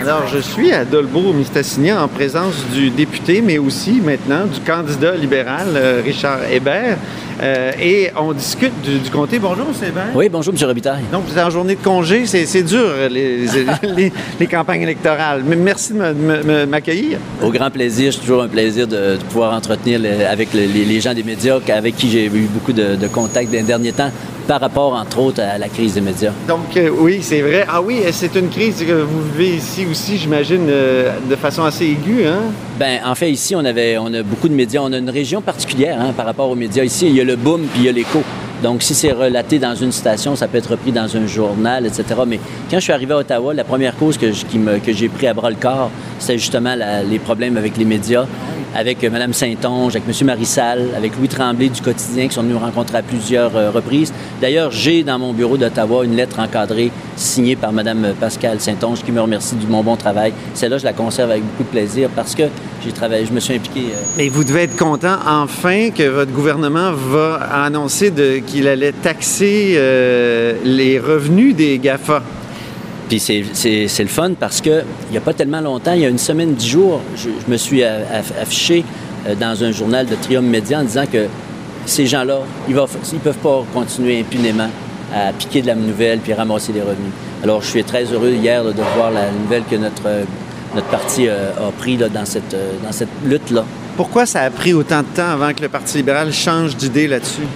Alors, 0.00 0.28
je 0.28 0.38
suis 0.38 0.70
à 0.70 0.84
Dolbeau-Mistassini 0.84 1.92
en 1.92 2.06
présence 2.06 2.64
du 2.72 2.90
député, 2.90 3.42
mais 3.42 3.58
aussi 3.58 4.00
maintenant 4.00 4.46
du 4.46 4.60
candidat 4.60 5.16
libéral, 5.16 5.66
euh, 5.74 6.00
Richard 6.04 6.44
Hébert. 6.48 6.98
Euh, 7.40 7.72
et 7.80 8.10
on 8.16 8.32
discute 8.32 8.72
du, 8.82 9.10
comté. 9.10 9.38
Bonjour. 9.38 9.66
Hébert. 9.82 10.06
Oui, 10.14 10.28
bonjour, 10.28 10.54
M. 10.54 10.66
Robitaille. 10.66 11.04
Donc, 11.12 11.24
vous 11.26 11.38
êtes 11.38 11.44
en 11.44 11.50
journée 11.50 11.76
de 11.76 11.82
congé. 11.82 12.26
C'est 12.26 12.62
dur, 12.62 12.90
les, 13.10 13.46
les, 14.40 14.46
campagnes 14.46 14.82
électorales. 14.82 15.42
Mais 15.46 15.56
merci 15.56 15.92
de 15.92 16.64
m'accueillir. 16.66 17.18
Au 17.42 17.50
grand 17.50 17.70
plaisir. 17.70 18.12
C'est 18.12 18.20
toujours 18.20 18.42
un 18.42 18.48
plaisir 18.48 18.86
de, 18.86 19.16
pouvoir 19.28 19.54
entretenir 19.54 20.00
avec 20.28 20.52
les, 20.52 21.00
gens 21.00 21.14
des 21.14 21.22
médias 21.22 21.58
avec 21.68 21.96
qui 21.96 22.10
j'ai 22.10 22.26
eu 22.26 22.48
beaucoup 22.52 22.72
de, 22.72 22.96
de 22.96 23.06
contacts 23.08 23.50
dans 23.50 23.58
les 23.58 23.62
derniers 23.62 23.92
temps 23.92 24.10
par 24.48 24.60
rapport, 24.62 24.94
entre 24.94 25.18
autres, 25.18 25.42
à 25.42 25.58
la 25.58 25.68
crise 25.68 25.94
des 25.94 26.00
médias. 26.00 26.32
Donc, 26.48 26.74
euh, 26.76 26.88
oui, 26.88 27.18
c'est 27.20 27.42
vrai. 27.42 27.66
Ah 27.68 27.82
oui, 27.82 28.00
c'est 28.12 28.34
une 28.34 28.48
crise 28.48 28.82
que 28.82 29.02
vous 29.02 29.22
vivez 29.30 29.56
ici 29.56 29.86
aussi, 29.88 30.16
j'imagine, 30.16 30.66
euh, 30.70 31.12
de 31.28 31.36
façon 31.36 31.64
assez 31.64 31.84
aiguë, 31.84 32.24
hein? 32.26 32.50
Bien, 32.78 33.00
en 33.04 33.16
fait, 33.16 33.28
ici, 33.28 33.56
on 33.56 33.64
a 33.64 34.22
beaucoup 34.22 34.48
de 34.48 34.54
médias. 34.54 34.80
On 34.82 34.92
a 34.92 34.98
une 34.98 35.10
région 35.10 35.40
particulière 35.40 36.00
hein, 36.00 36.12
par 36.16 36.26
rapport 36.26 36.48
aux 36.48 36.54
médias. 36.54 36.84
Ici, 36.84 37.06
il 37.08 37.16
y 37.16 37.20
a 37.20 37.24
le 37.24 37.34
boom 37.34 37.62
puis 37.62 37.80
il 37.80 37.86
y 37.86 37.88
a 37.88 37.92
l'écho. 37.92 38.22
Donc, 38.62 38.84
si 38.84 38.94
c'est 38.94 39.10
relaté 39.10 39.58
dans 39.58 39.74
une 39.74 39.90
station, 39.90 40.36
ça 40.36 40.46
peut 40.46 40.58
être 40.58 40.70
repris 40.70 40.92
dans 40.92 41.16
un 41.16 41.26
journal, 41.26 41.86
etc. 41.86 42.04
Mais 42.24 42.38
quand 42.70 42.76
je 42.76 42.84
suis 42.84 42.92
arrivé 42.92 43.14
à 43.14 43.18
Ottawa, 43.18 43.52
la 43.52 43.64
première 43.64 43.96
cause 43.96 44.16
que, 44.16 44.30
j'ai 44.32 45.08
pris 45.08 45.26
à 45.26 45.34
bras 45.34 45.50
le 45.50 45.56
corps, 45.56 45.90
c'était 46.20 46.38
justement 46.38 46.74
les 47.08 47.18
problèmes 47.18 47.56
avec 47.56 47.76
les 47.76 47.84
médias 47.84 48.26
avec 48.74 49.02
euh, 49.04 49.10
Mme 49.10 49.32
Saint-Onge, 49.32 49.96
avec 49.96 50.08
M. 50.08 50.26
Marissal, 50.26 50.88
avec 50.96 51.16
Louis 51.16 51.28
Tremblay 51.28 51.68
du 51.68 51.80
quotidien 51.80 52.28
qui 52.28 52.34
sont 52.34 52.42
venus 52.42 52.56
me 52.56 52.60
rencontrer 52.60 52.98
à 52.98 53.02
plusieurs 53.02 53.56
euh, 53.56 53.70
reprises. 53.70 54.12
D'ailleurs, 54.40 54.70
j'ai 54.70 55.02
dans 55.02 55.18
mon 55.18 55.32
bureau 55.32 55.56
d'Ottawa 55.56 56.04
une 56.04 56.16
lettre 56.16 56.38
encadrée 56.40 56.90
signée 57.16 57.56
par 57.56 57.72
Mme 57.72 58.14
Pascal 58.18 58.60
Saint-Onge 58.60 59.02
qui 59.02 59.12
me 59.12 59.20
remercie 59.20 59.56
du 59.56 59.66
mon 59.66 59.82
bon 59.82 59.96
travail. 59.96 60.32
Celle-là, 60.54 60.78
je 60.78 60.84
la 60.84 60.92
conserve 60.92 61.30
avec 61.30 61.42
beaucoup 61.44 61.64
de 61.64 61.68
plaisir 61.68 62.08
parce 62.14 62.34
que 62.34 62.44
j'ai 62.84 62.92
travaillé, 62.92 63.26
je 63.26 63.32
me 63.32 63.40
suis 63.40 63.54
impliqué. 63.54 63.80
Euh, 63.92 64.00
Mais 64.16 64.28
vous 64.28 64.44
devez 64.44 64.62
être 64.62 64.76
content 64.76 65.16
enfin 65.26 65.90
que 65.90 66.08
votre 66.08 66.32
gouvernement 66.32 66.92
va 66.92 67.34
annoncer 67.64 68.12
qu'il 68.46 68.68
allait 68.68 68.92
taxer 68.92 69.78
les 70.64 70.98
revenus 70.98 71.54
des 71.54 71.78
GAFA. 71.78 72.22
Puis 73.08 73.20
c'est 73.20 73.42
le 74.02 74.08
fun 74.08 74.32
parce 74.38 74.60
que 74.60 74.82
il 75.08 75.12
n'y 75.12 75.16
a 75.16 75.20
pas 75.20 75.32
tellement 75.32 75.60
longtemps, 75.60 75.92
il 75.92 76.00
y 76.00 76.06
a 76.06 76.08
une 76.08 76.18
semaine, 76.18 76.54
dix 76.54 76.68
jours, 76.68 77.00
je, 77.16 77.28
me 77.50 77.56
suis 77.56 77.82
affiché 77.82 78.84
euh, 79.26 79.34
dans 79.34 79.64
un 79.64 79.72
journal 79.72 80.06
de 80.06 80.14
Triumph 80.14 80.44
Média 80.44 80.80
en 80.80 80.84
disant 80.84 81.04
que 81.10 81.26
ces 81.86 82.06
gens-là, 82.06 82.40
ils 82.68 82.74
ne 82.74 83.18
peuvent 83.18 83.38
pas 83.38 83.64
continuer 83.72 84.20
impunément 84.20 84.68
à 85.14 85.32
piquer 85.32 85.62
de 85.62 85.68
la 85.68 85.74
nouvelle 85.74 86.18
puis 86.18 86.34
ramasser 86.34 86.72
des 86.72 86.82
revenus. 86.82 87.12
Alors, 87.42 87.62
je 87.62 87.68
suis 87.68 87.84
très 87.84 88.04
heureux 88.04 88.32
hier 88.32 88.62
de 88.62 88.82
voir 88.94 89.10
la 89.10 89.30
nouvelle 89.30 89.62
que 89.70 89.76
notre, 89.76 90.02
notre 90.74 90.86
parti 90.88 91.28
euh, 91.28 91.50
a 91.68 91.72
pris 91.72 91.96
dans 91.96 92.24
cette, 92.26 92.52
euh, 92.52 92.72
dans 92.84 92.92
cette 92.92 93.08
lutte-là. 93.24 93.64
Pourquoi 93.96 94.26
ça 94.26 94.42
a 94.42 94.50
pris 94.50 94.74
autant 94.74 95.00
de 95.00 95.06
temps 95.16 95.30
avant 95.30 95.52
que 95.54 95.62
le 95.62 95.68
Parti 95.68 95.96
libéral 95.96 96.32
change 96.32 96.76
d'idée 96.76 97.08
là-dessus? 97.08 97.46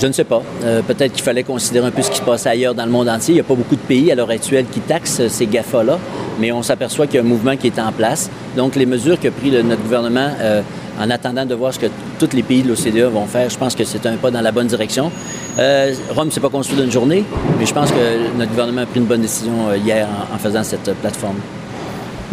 Je 0.00 0.06
ne 0.06 0.12
sais 0.12 0.24
pas. 0.24 0.42
Euh, 0.64 0.80
peut-être 0.80 1.12
qu'il 1.12 1.22
fallait 1.22 1.42
considérer 1.42 1.86
un 1.86 1.90
peu 1.90 2.00
ce 2.00 2.10
qui 2.10 2.16
se 2.16 2.22
passe 2.22 2.46
ailleurs 2.46 2.74
dans 2.74 2.86
le 2.86 2.90
monde 2.90 3.06
entier. 3.06 3.32
Il 3.32 3.34
n'y 3.34 3.40
a 3.40 3.44
pas 3.44 3.54
beaucoup 3.54 3.76
de 3.76 3.80
pays 3.82 4.10
à 4.10 4.14
l'heure 4.14 4.30
actuelle 4.30 4.64
qui 4.72 4.80
taxent 4.80 5.28
ces 5.28 5.44
GAFA-là, 5.44 5.98
mais 6.38 6.50
on 6.52 6.62
s'aperçoit 6.62 7.06
qu'il 7.06 7.16
y 7.16 7.18
a 7.18 7.20
un 7.20 7.28
mouvement 7.28 7.54
qui 7.54 7.66
est 7.66 7.78
en 7.78 7.92
place. 7.92 8.30
Donc, 8.56 8.76
les 8.76 8.86
mesures 8.86 9.20
qu'a 9.20 9.30
pris 9.30 9.50
notre 9.50 9.82
gouvernement 9.82 10.30
euh, 10.40 10.62
en 10.98 11.10
attendant 11.10 11.44
de 11.44 11.54
voir 11.54 11.74
ce 11.74 11.80
que 11.80 11.86
tous 12.18 12.34
les 12.34 12.42
pays 12.42 12.62
de 12.62 12.68
l'OCDE 12.68 13.12
vont 13.12 13.26
faire, 13.26 13.50
je 13.50 13.58
pense 13.58 13.74
que 13.74 13.84
c'est 13.84 14.06
un 14.06 14.16
pas 14.16 14.30
dans 14.30 14.40
la 14.40 14.52
bonne 14.52 14.68
direction. 14.68 15.12
Euh, 15.58 15.92
Rome 16.16 16.28
ne 16.28 16.30
s'est 16.30 16.40
pas 16.40 16.48
construit 16.48 16.80
d'une 16.80 16.90
journée, 16.90 17.22
mais 17.58 17.66
je 17.66 17.74
pense 17.74 17.90
que 17.90 18.38
notre 18.38 18.52
gouvernement 18.52 18.82
a 18.82 18.86
pris 18.86 19.00
une 19.00 19.06
bonne 19.06 19.20
décision 19.20 19.74
hier 19.74 20.08
en 20.34 20.38
faisant 20.38 20.64
cette 20.64 20.94
plateforme. 21.02 21.36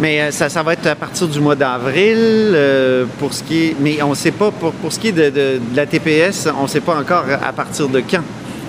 Mais 0.00 0.20
euh, 0.20 0.30
ça, 0.30 0.48
ça, 0.48 0.62
va 0.62 0.74
être 0.74 0.86
à 0.86 0.94
partir 0.94 1.26
du 1.26 1.40
mois 1.40 1.56
d'avril 1.56 2.16
euh, 2.16 3.04
pour 3.18 3.32
ce 3.34 3.42
qui 3.42 3.64
est. 3.64 3.76
Mais 3.80 4.00
on 4.02 4.10
ne 4.10 4.14
sait 4.14 4.30
pas 4.30 4.50
pour, 4.50 4.72
pour 4.72 4.92
ce 4.92 4.98
qui 4.98 5.08
est 5.08 5.12
de, 5.12 5.30
de, 5.30 5.60
la 5.74 5.86
TPS, 5.86 6.48
on 6.58 6.64
ne 6.64 6.68
sait 6.68 6.80
pas 6.80 6.96
encore 6.96 7.24
à 7.44 7.52
partir 7.52 7.88
de 7.88 8.00
quand. 8.00 8.22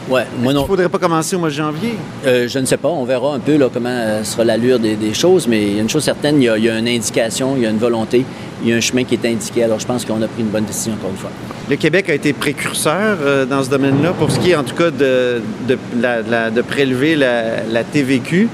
Ouais, 0.09 0.23
moi 0.39 0.53
non. 0.53 0.61
Il 0.61 0.63
ne 0.63 0.67
faudrait 0.67 0.89
pas 0.89 0.97
commencer 0.97 1.35
au 1.35 1.39
mois 1.39 1.49
de 1.49 1.53
janvier? 1.53 1.93
Euh, 2.25 2.47
je 2.47 2.57
ne 2.57 2.65
sais 2.65 2.77
pas. 2.77 2.89
On 2.89 3.03
verra 3.03 3.35
un 3.35 3.39
peu 3.39 3.57
là, 3.57 3.69
comment 3.71 4.23
sera 4.23 4.43
l'allure 4.43 4.79
des, 4.79 4.95
des, 4.95 5.13
choses, 5.13 5.47
mais 5.47 5.61
il 5.61 5.75
y 5.75 5.77
a 5.77 5.81
une 5.83 5.89
chose 5.89 6.03
certaine, 6.03 6.41
il 6.41 6.45
y, 6.45 6.49
a, 6.49 6.57
il 6.57 6.63
y, 6.63 6.69
a, 6.69 6.79
une 6.79 6.87
indication, 6.87 7.53
il 7.55 7.61
y 7.61 7.67
a 7.67 7.69
une 7.69 7.77
volonté, 7.77 8.25
il 8.63 8.69
y 8.69 8.73
a 8.73 8.75
un 8.75 8.81
chemin 8.81 9.03
qui 9.03 9.13
est 9.13 9.25
indiqué. 9.27 9.63
Alors 9.63 9.79
je 9.79 9.85
pense 9.85 10.05
qu'on 10.05 10.19
a 10.23 10.27
pris 10.27 10.41
une 10.41 10.49
bonne 10.49 10.65
décision 10.65 10.93
encore 10.93 11.11
une 11.11 11.17
fois. 11.17 11.29
Le 11.69 11.75
Québec 11.75 12.09
a 12.09 12.15
été 12.15 12.33
précurseur 12.33 13.45
dans 13.47 13.63
ce 13.63 13.69
domaine-là 13.69 14.13
pour 14.13 14.31
ce 14.31 14.39
qui 14.39 14.49
est 14.49 14.55
en 14.55 14.63
tout 14.63 14.73
cas 14.73 14.89
de, 14.89 15.43
de, 15.67 15.77
la, 16.01 16.49
de 16.49 16.61
prélever 16.63 17.15
la, 17.15 17.63
la 17.69 17.83
TVQ. 17.83 18.49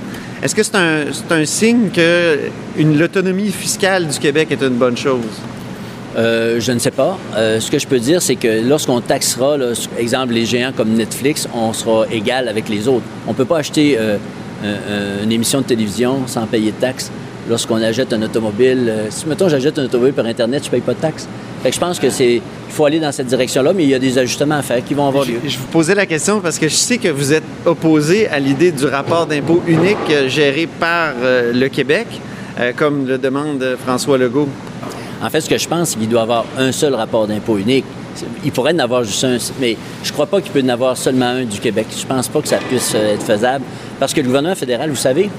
Est-ce 0.45 0.53
que 0.53 0.61
c'est 0.61 0.75
un, 0.75 1.05
un, 1.31 1.45
signe 1.45 1.89
que 1.89 2.37
l'autonomie 2.77 3.49
fiscale 3.49 4.07
du 4.07 4.19
Québec 4.19 4.49
est 4.51 4.61
une 4.61 4.75
bonne 4.75 4.95
chose? 4.95 5.41
Euh, 6.15 6.59
je 6.59 6.71
ne 6.71 6.77
sais 6.77 6.91
pas. 6.91 7.17
Euh, 7.35 7.59
ce 7.59 7.71
que 7.71 7.79
je 7.79 7.87
peux 7.87 7.97
dire, 7.97 8.21
c'est 8.21 8.35
que 8.35 8.61
lorsqu'on 8.61 9.01
taxera, 9.01 9.57
là, 9.57 9.73
exemple, 9.97 10.33
les 10.33 10.45
géants 10.45 10.71
comme 10.71 10.89
Netflix, 10.89 11.49
on 11.51 11.73
sera 11.73 12.05
égal 12.11 12.47
avec 12.47 12.69
les 12.69 12.87
autres. 12.87 13.05
On 13.25 13.31
ne 13.31 13.35
peut 13.35 13.45
pas 13.45 13.57
acheter 13.57 13.97
euh, 13.97 14.17
une 15.23 15.31
émission 15.31 15.61
de 15.61 15.65
télévision 15.65 16.27
sans 16.27 16.45
payer 16.45 16.69
de 16.73 16.79
taxes. 16.79 17.09
Lorsqu'on 17.49 17.81
achète 17.81 18.11
un 18.13 18.21
automobile, 18.21 18.91
si 19.09 19.27
mettons 19.27 19.49
j'achète 19.49 19.77
un 19.77 19.85
automobile 19.85 20.13
par 20.13 20.25
Internet, 20.25 20.63
je 20.63 20.67
ne 20.67 20.71
paye 20.71 20.81
pas 20.81 20.93
de 20.93 20.99
taxes. 20.99 21.27
Fait 21.61 21.69
que 21.69 21.75
je 21.75 21.79
pense 21.79 21.99
que 21.99 22.09
c'est 22.09 22.41
il 22.75 22.77
faut 22.77 22.85
aller 22.85 22.99
dans 22.99 23.11
cette 23.11 23.27
direction-là, 23.27 23.73
mais 23.73 23.83
il 23.83 23.89
y 23.89 23.93
a 23.93 23.99
des 23.99 24.17
ajustements 24.17 24.57
à 24.57 24.61
faire 24.61 24.83
qui 24.83 24.93
vont 24.93 25.07
avoir 25.07 25.23
lieu. 25.23 25.39
Je, 25.45 25.57
vous 25.57 25.65
posais 25.67 25.95
la 25.95 26.05
question 26.05 26.41
parce 26.41 26.59
que 26.59 26.67
je 26.67 26.75
sais 26.75 26.97
que 26.97 27.07
vous 27.07 27.31
êtes 27.31 27.43
opposé 27.65 28.27
à 28.27 28.37
l'idée 28.37 28.71
du 28.71 28.85
rapport 28.85 29.25
d'impôt 29.25 29.63
unique 29.65 29.97
euh, 30.11 30.27
géré 30.27 30.67
par 30.67 31.13
euh, 31.23 31.53
le 31.53 31.69
Québec, 31.69 32.05
euh, 32.59 32.73
comme 32.75 33.07
le 33.07 33.17
demande 33.17 33.77
François 33.83 34.17
Legault. 34.17 34.49
En 35.23 35.29
fait, 35.29 35.41
ce 35.41 35.49
que 35.49 35.57
je 35.57 35.67
pense, 35.67 35.91
c'est 35.91 35.99
qu'il 35.99 36.09
doit 36.09 36.19
y 36.19 36.23
avoir 36.23 36.45
un 36.57 36.71
seul 36.71 36.93
rapport 36.93 37.27
d'impôt 37.27 37.57
unique. 37.57 37.85
Il 38.43 38.51
pourrait 38.51 38.73
en 38.73 38.79
avoir 38.79 39.03
juste 39.03 39.23
un, 39.23 39.37
mais 39.59 39.77
je 40.03 40.09
ne 40.09 40.13
crois 40.13 40.25
pas 40.25 40.41
qu'il 40.41 40.51
peut 40.51 40.61
en 40.63 40.69
avoir 40.69 40.97
seulement 40.97 41.27
un 41.27 41.45
du 41.45 41.59
Québec. 41.59 41.87
Je 41.95 42.03
ne 42.03 42.07
pense 42.07 42.27
pas 42.27 42.41
que 42.41 42.47
ça 42.47 42.57
puisse 42.57 42.93
être 42.93 43.23
faisable. 43.23 43.63
Parce 43.99 44.13
que 44.13 44.19
le 44.19 44.27
gouvernement 44.27 44.55
fédéral, 44.55 44.89
vous 44.89 44.95
savez, 44.95 45.29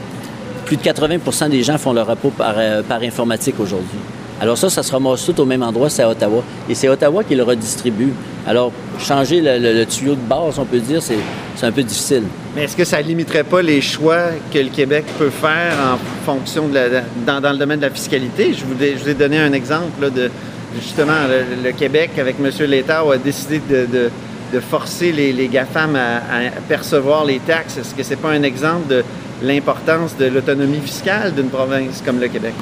plus 0.66 0.76
de 0.76 0.82
80% 0.82 1.48
des 1.48 1.62
gens 1.62 1.78
font 1.78 1.94
leur 1.94 2.08
rapport 2.08 2.32
par 2.32 3.02
informatique 3.02 3.54
aujourd'hui. 3.58 3.98
Alors 4.38 4.58
ça, 4.58 4.68
ça 4.68 4.82
se 4.82 4.92
ramasse 4.92 5.24
tout 5.24 5.40
au 5.40 5.46
même 5.46 5.62
endroit, 5.62 5.88
c'est 5.88 6.02
à 6.02 6.10
Ottawa. 6.10 6.42
Et 6.68 6.74
c'est 6.74 6.88
Ottawa 6.88 7.24
qui 7.24 7.34
le 7.34 7.42
redistribue. 7.42 8.12
Alors, 8.46 8.70
changer 8.98 9.40
le, 9.42 9.84
tuyau 9.86 10.14
de 10.14 10.20
base, 10.20 10.58
on 10.58 10.66
peut 10.66 10.78
dire, 10.78 11.00
c'est 11.02 11.66
un 11.66 11.72
peu 11.72 11.82
difficile. 11.82 12.24
Mais 12.54 12.64
est-ce 12.64 12.76
que 12.76 12.84
ça 12.84 13.00
limiterait 13.00 13.44
pas 13.44 13.62
les 13.62 13.80
choix 13.80 14.26
que 14.52 14.58
le 14.58 14.68
Québec 14.68 15.04
peut 15.18 15.30
faire 15.30 15.74
en 15.80 15.98
fonction 16.26 16.68
de 16.68 16.74
la, 16.74 17.40
dans, 17.40 17.50
le 17.50 17.56
domaine 17.56 17.80
de 17.80 17.86
la 17.86 17.90
fiscalité? 17.90 18.52
Je 18.52 18.64
vous, 18.64 19.08
ai, 19.08 19.14
donné 19.14 19.38
un 19.38 19.54
exemple 19.54 20.10
de, 20.10 20.30
justement, 20.82 21.26
le, 21.64 21.72
Québec, 21.72 22.10
avec 22.18 22.36
M. 22.38 22.50
Létard, 22.68 23.10
a 23.10 23.16
décidé 23.16 23.60
de, 23.68 24.10
forcer 24.60 25.12
les, 25.12 25.32
les 25.32 25.48
GAFAM 25.48 25.96
à, 25.96 26.16
à, 26.16 26.50
percevoir 26.68 27.24
les 27.24 27.40
taxes. 27.40 27.78
Est-ce 27.78 27.94
que 27.94 28.02
c'est 28.02 28.16
pas 28.16 28.30
un 28.30 28.42
exemple 28.42 28.88
de 28.88 29.04
l'importance 29.42 30.16
de 30.16 30.26
l'autonomie 30.26 30.80
fiscale 30.80 31.34
d'une 31.34 31.48
province 31.48 32.02
comme 32.04 32.20
le 32.20 32.28
Québec? 32.28 32.54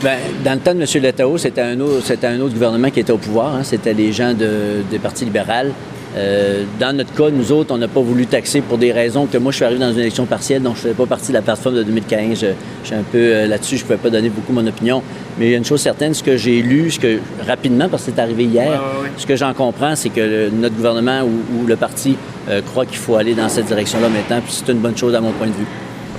Bien, 0.00 0.16
dans 0.44 0.54
le 0.54 0.58
temps 0.58 0.74
de 0.74 0.80
M. 0.80 1.02
Letao, 1.02 1.38
c'était 1.38 1.60
un, 1.60 1.78
autre, 1.78 2.12
un 2.24 2.40
autre 2.40 2.54
gouvernement 2.54 2.90
qui 2.90 3.00
était 3.00 3.12
au 3.12 3.18
pouvoir. 3.18 3.54
Hein. 3.54 3.62
C'était 3.62 3.94
les 3.94 4.12
gens 4.12 4.34
de, 4.34 4.82
des 4.90 4.98
partis 4.98 5.24
libéral. 5.24 5.72
Euh, 6.16 6.64
dans 6.78 6.94
notre 6.94 7.14
cas, 7.14 7.30
nous 7.30 7.52
autres, 7.52 7.72
on 7.72 7.78
n'a 7.78 7.88
pas 7.88 8.00
voulu 8.00 8.26
taxer 8.26 8.60
pour 8.60 8.76
des 8.76 8.92
raisons 8.92 9.26
que 9.26 9.38
moi, 9.38 9.50
je 9.50 9.56
suis 9.56 9.64
arrivé 9.64 9.80
dans 9.80 9.92
une 9.92 10.00
élection 10.00 10.26
partielle, 10.26 10.62
donc 10.62 10.74
je 10.74 10.80
ne 10.80 10.82
faisais 10.82 10.94
pas 10.94 11.06
partie 11.06 11.28
de 11.28 11.34
la 11.34 11.42
plateforme 11.42 11.76
de 11.76 11.82
2015. 11.84 12.40
Je, 12.40 12.46
suis 12.84 12.94
un 12.94 13.02
peu 13.02 13.18
euh, 13.18 13.46
là-dessus, 13.46 13.76
je 13.76 13.82
ne 13.82 13.86
pouvais 13.86 13.98
pas 13.98 14.10
donner 14.10 14.28
beaucoup 14.28 14.52
mon 14.52 14.66
opinion. 14.66 15.02
Mais 15.38 15.46
il 15.46 15.52
y 15.52 15.54
a 15.54 15.58
une 15.58 15.64
chose 15.64 15.80
certaine, 15.80 16.12
ce 16.12 16.22
que 16.22 16.36
j'ai 16.36 16.60
lu, 16.60 16.90
ce 16.90 16.98
que 16.98 17.18
rapidement, 17.46 17.88
parce 17.88 18.04
que 18.04 18.12
c'est 18.14 18.20
arrivé 18.20 18.44
hier, 18.44 18.82
ce 19.16 19.26
que 19.26 19.36
j'en 19.36 19.54
comprends, 19.54 19.96
c'est 19.96 20.10
que 20.10 20.50
notre 20.50 20.74
gouvernement 20.74 21.22
ou, 21.22 21.66
le 21.66 21.76
parti 21.76 22.16
euh, 22.50 22.60
croit 22.60 22.84
qu'il 22.84 22.98
faut 22.98 23.16
aller 23.16 23.34
dans 23.34 23.48
cette 23.48 23.66
direction-là 23.66 24.08
maintenant, 24.08 24.40
puis 24.44 24.52
c'est 24.52 24.70
une 24.70 24.80
bonne 24.80 24.96
chose 24.96 25.14
à 25.14 25.20
mon 25.20 25.30
point 25.30 25.46
de 25.46 25.52
vue. 25.52 25.66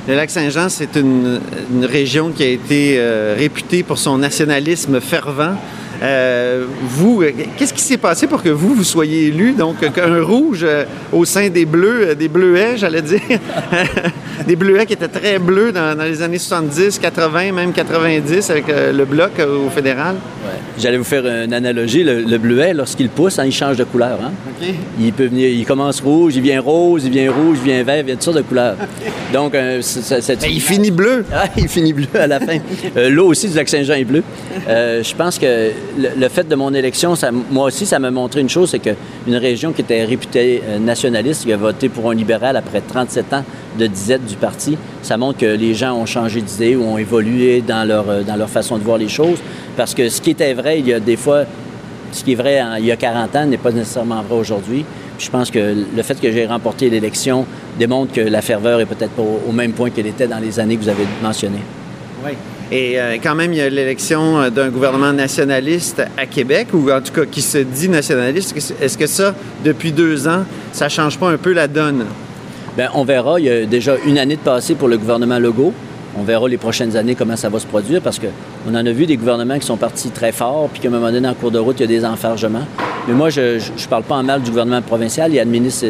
Le 0.06 0.16
lac 0.16 0.30
Saint-Jean, 0.30 0.68
c'est 0.68 0.98
une, 0.98 1.40
région 1.82 2.32
qui 2.32 2.44
a 2.44 2.48
été 2.48 2.96
euh, 2.98 3.36
réputée 3.38 3.84
pour 3.84 3.98
son 3.98 4.18
nationalisme 4.18 5.00
fervent. 5.00 5.56
Euh, 6.04 6.66
vous, 6.82 7.24
qu'est-ce 7.58 7.74
qui 7.74 7.82
s'est 7.82 7.98
passé 7.98 8.28
pour 8.28 8.44
que 8.44 8.50
vous, 8.50 8.74
vous 8.74 8.84
soyez 8.84 9.28
élu? 9.28 9.54
Donc, 9.54 9.78
un 9.84 10.22
rouge 10.22 10.62
euh, 10.64 10.84
au 11.12 11.24
sein 11.24 11.50
des 11.50 11.66
bleus, 11.66 12.16
des 12.16 12.28
bleuets, 12.28 12.78
j'allais 12.78 13.02
dire. 13.02 13.22
des 14.48 14.56
bleuets 14.56 14.86
qui 14.86 14.94
étaient 14.94 15.08
très 15.08 15.40
bleus 15.40 15.72
dans, 15.72 15.98
les 16.04 16.22
années 16.22 16.40
70, 16.40 17.00
80, 17.00 17.52
même 17.54 17.72
90 17.72 18.50
avec 18.50 18.66
le 18.68 19.06
bloc 19.06 19.32
au 19.40 19.70
fédéral. 19.70 20.16
J'allais 20.78 20.98
vous 20.98 21.04
faire 21.04 21.26
une 21.26 21.54
analogie. 21.54 22.04
Le, 22.04 22.38
bleuet, 22.38 22.74
lorsqu'il 22.74 23.10
pousse, 23.10 23.40
hein, 23.40 23.46
il 23.46 23.52
change 23.52 23.78
de 23.78 23.84
couleur. 23.84 24.20
Hein? 24.22 24.32
Il 25.00 25.14
peut 25.14 25.28
venir, 25.28 25.50
il 25.50 25.66
commence 25.66 26.02
rouge, 26.02 26.36
il 26.36 26.42
vient 26.42 26.62
rose, 26.62 27.06
il 27.06 27.12
vient 27.12 27.32
rouge, 27.32 27.58
il 27.64 27.72
vient 27.72 27.84
vert, 27.84 28.00
il 28.00 28.06
vient 28.06 28.16
toutes 28.16 28.24
sortes 28.24 28.38
de 28.38 28.42
couleurs. 28.42 28.76
Donc, 29.32 29.56
euh, 29.56 29.82
il 30.50 30.62
finit 30.62 30.92
bleu. 30.92 31.26
Ah, 31.36 31.48
il 31.58 31.68
finit 31.68 31.94
bleu 31.94 32.08
à 32.14 32.28
la 32.28 32.40
fin. 32.40 32.60
Euh, 32.96 33.10
l'eau 33.10 33.28
aussi 33.28 33.50
du 33.50 33.56
lac 33.56 33.68
Saint-Jean 33.68 33.96
est 33.96 34.04
bleu. 34.04 34.24
Euh, 34.68 35.02
je 35.04 35.16
pense 35.16 35.40
que 35.40 35.72
le, 35.98 36.28
fait 36.30 36.48
de 36.48 36.56
mon 36.56 36.74
élection, 36.74 37.14
moi 37.52 37.66
aussi, 37.66 37.86
ça 37.86 38.00
m'a 38.00 38.12
montré 38.12 38.42
une 38.42 38.50
chose, 38.50 38.72
c'est 38.72 38.80
qu'une 38.80 39.36
région 39.36 39.72
qui 39.72 39.82
était 39.82 40.04
réputée 40.04 40.62
nationaliste, 40.80 41.46
qui 41.46 41.54
a 41.54 41.58
voté 41.58 41.90
pour 41.90 42.10
un 42.10 42.16
libéral 42.16 42.58
après 42.58 42.82
37 42.82 43.34
ans 43.34 43.44
de 43.78 43.88
disette 43.88 44.26
du 44.26 44.36
parti, 44.36 44.78
ça 45.02 45.18
montre 45.18 45.40
que 45.40 45.46
les 45.46 45.74
gens 45.74 45.96
ont 45.96 46.06
changé 46.06 46.42
d'idée 46.42 46.76
ou 46.76 46.84
ont 46.84 46.98
évolué 46.98 47.62
dans 47.62 47.88
leur, 47.88 48.24
dans 48.24 48.36
leur 48.36 48.50
façon 48.50 48.78
de 48.78 48.84
voir 48.84 48.98
les 48.98 49.10
choses. 49.10 49.40
Parce 49.76 49.94
que 49.94 50.10
ce 50.10 50.22
qui 50.22 50.32
était 50.32 50.54
vrai, 50.54 50.80
il 50.80 50.88
y 50.88 50.94
a 50.94 51.00
des 51.00 51.18
fois, 51.18 51.44
ce 52.12 52.24
qui 52.24 52.34
est 52.34 52.36
vrai 52.36 52.62
il 52.80 52.86
y 52.86 52.92
a 52.92 52.96
40 52.96 53.36
ans 53.36 53.46
n'est 53.46 53.58
pas 53.58 53.72
nécessairement 53.72 54.22
vrai 54.22 54.38
aujourd'hui. 54.38 54.86
Je 55.20 55.30
pense 55.30 55.52
que 55.52 55.76
le 55.96 56.04
fait 56.04 56.20
que 56.20 56.32
j'ai 56.32 56.46
remporté 56.46 56.90
l'élection 56.90 57.46
démontre 57.78 58.14
que 58.14 58.22
la 58.22 58.42
ferveur 58.42 58.80
est 58.82 58.86
peut-être 58.86 59.12
pas 59.12 59.24
au 59.24 59.52
même 59.52 59.74
point 59.74 59.90
qu'elle 59.90 60.08
était 60.08 60.28
dans 60.28 60.40
les 60.40 60.60
années 60.60 60.76
que 60.76 60.84
vous 60.84 60.90
avez 60.90 61.06
mentionnées. 61.22 61.64
Oui. 62.26 62.32
Et 62.76 63.00
euh, 63.00 63.18
quand 63.22 63.36
même, 63.36 63.54
il 63.54 63.58
y 63.58 63.62
a 63.62 63.70
l'élection 63.70 64.40
euh, 64.40 64.50
d'un 64.50 64.70
gouvernement 64.70 65.14
nationaliste 65.14 66.02
à 66.18 66.26
Québec, 66.26 66.70
ou 66.74 66.90
en 66.90 67.02
tout 67.02 67.14
cas 67.14 67.26
qui 67.26 67.44
se 67.44 67.60
dit 67.60 67.88
nationaliste. 67.88 68.56
Est-ce 68.82 68.98
que 68.98 69.06
ça, 69.06 69.36
depuis 69.64 69.92
deux 69.92 70.28
ans, 70.28 70.44
ça 70.72 70.90
change 70.90 71.20
pas 71.20 71.30
un 71.30 71.38
peu 71.38 71.54
la 71.54 71.68
donne? 71.68 72.06
Bien, 72.76 72.90
on 72.96 73.04
verra. 73.04 73.40
Il 73.40 73.46
y 73.46 73.50
a 73.52 73.68
déjà 73.68 73.96
une 74.08 74.18
année 74.18 74.38
de 74.38 74.42
passé 74.42 74.74
pour 74.74 74.88
le 74.88 74.98
gouvernement 74.98 75.38
Legault. 75.38 75.72
On 76.18 76.24
verra 76.24 76.50
les 76.50 76.58
prochaines 76.58 76.98
années 76.98 77.14
comment 77.14 77.36
ça 77.36 77.48
va 77.48 77.60
se 77.60 77.68
produire 77.68 78.02
parce 78.02 78.18
qu'on 78.18 78.72
en 78.74 78.84
a 78.84 78.92
vu 78.92 79.06
des 79.06 79.18
gouvernements 79.18 79.60
qui 79.60 79.68
sont 79.68 79.78
partis 79.78 80.10
très 80.10 80.32
fort 80.32 80.68
puis 80.70 80.82
qu'à 80.82 80.88
un 80.88 80.92
moment 80.92 81.12
donné, 81.12 81.28
en 81.28 81.36
cours 81.36 81.52
de 81.52 81.60
route, 81.60 81.80
il 81.80 81.82
y 81.82 81.84
a 81.84 82.00
des 82.00 82.04
enfargements. 82.04 82.66
Mais 83.08 83.14
moi, 83.14 83.30
je 83.30 83.58
ne 83.58 83.88
parle 83.88 84.04
pas 84.04 84.16
en 84.16 84.24
mal 84.24 84.42
du 84.42 84.50
gouvernement 84.50 84.82
provincial. 84.82 85.32
Il 85.32 85.40
administre 85.40 85.86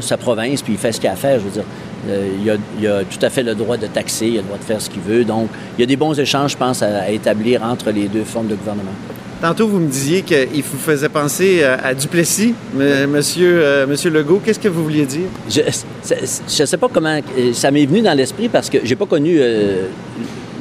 sa, 0.00 0.16
province 0.16 0.62
puis 0.62 0.72
il 0.72 0.78
fait 0.78 0.92
ce 0.92 1.00
qu'il 1.00 1.10
a 1.10 1.12
à 1.12 1.16
faire. 1.16 1.38
Je 1.38 1.44
veux 1.44 1.50
dire, 1.50 1.64
euh, 2.08 2.58
il, 2.80 2.86
a, 2.86 3.04
tout 3.04 3.18
à 3.24 3.30
fait 3.30 3.42
le 3.42 3.54
droit 3.54 3.76
de 3.76 3.86
taxer, 3.86 4.26
il 4.26 4.38
a 4.38 4.40
le 4.40 4.46
droit 4.46 4.58
de 4.58 4.64
faire 4.64 4.80
ce 4.80 4.90
qu'il 4.90 5.02
veut. 5.02 5.24
Donc, 5.24 5.48
il 5.76 5.80
y 5.80 5.84
a 5.84 5.86
des 5.86 5.96
bons 5.96 6.18
échanges, 6.18 6.52
je 6.52 6.56
pense, 6.56 6.82
à, 6.82 7.10
établir 7.10 7.62
entre 7.62 7.90
les 7.90 8.08
deux 8.08 8.24
formes 8.24 8.48
de 8.48 8.54
gouvernement. 8.54 8.92
Tantôt, 9.40 9.66
vous 9.66 9.80
me 9.80 9.88
disiez 9.88 10.22
qu'il 10.22 10.62
vous 10.62 10.78
faisait 10.78 11.08
penser 11.08 11.64
à, 11.64 11.94
Duplessis, 11.94 12.54
monsieur, 12.74 13.60
euh, 13.62 13.86
monsieur 13.86 14.10
Legault. 14.10 14.40
Qu'est-ce 14.44 14.58
que 14.58 14.68
vous 14.68 14.84
vouliez 14.84 15.06
dire? 15.06 15.28
Je 15.48 15.60
ne 15.60 16.66
sais 16.66 16.76
pas 16.76 16.88
comment... 16.92 17.20
Euh, 17.38 17.52
ça 17.52 17.70
m'est 17.70 17.86
venu 17.86 18.02
dans 18.02 18.16
l'esprit 18.16 18.48
parce 18.48 18.70
que 18.70 18.78
j'ai 18.84 18.96
pas 18.96 19.06
connu 19.06 19.40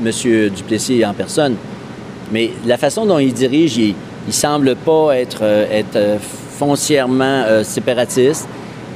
monsieur 0.01 0.49
Duplessis 0.49 1.05
en 1.05 1.13
personne. 1.13 1.55
Mais 2.31 2.51
la 2.65 2.77
façon 2.77 3.05
dont 3.05 3.19
il 3.19 3.33
dirige, 3.33 3.77
il, 3.77 3.93
il 4.27 4.33
semble 4.33 4.75
pas 4.75 5.15
être, 5.15 5.43
être 5.43 6.19
foncièrement 6.57 7.63
séparatiste. 7.63 8.47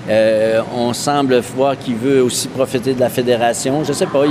Euh, 0.08 0.62
on 0.76 0.94
semble 0.94 1.40
voir 1.56 1.78
qu'il 1.78 1.96
veut 1.96 2.22
aussi 2.22 2.48
profiter 2.48 2.94
de 2.94 3.00
la 3.00 3.10
fédération. 3.10 3.84
Je 3.84 3.90
ne 3.90 3.96
sais 3.96 4.06
pas, 4.06 4.24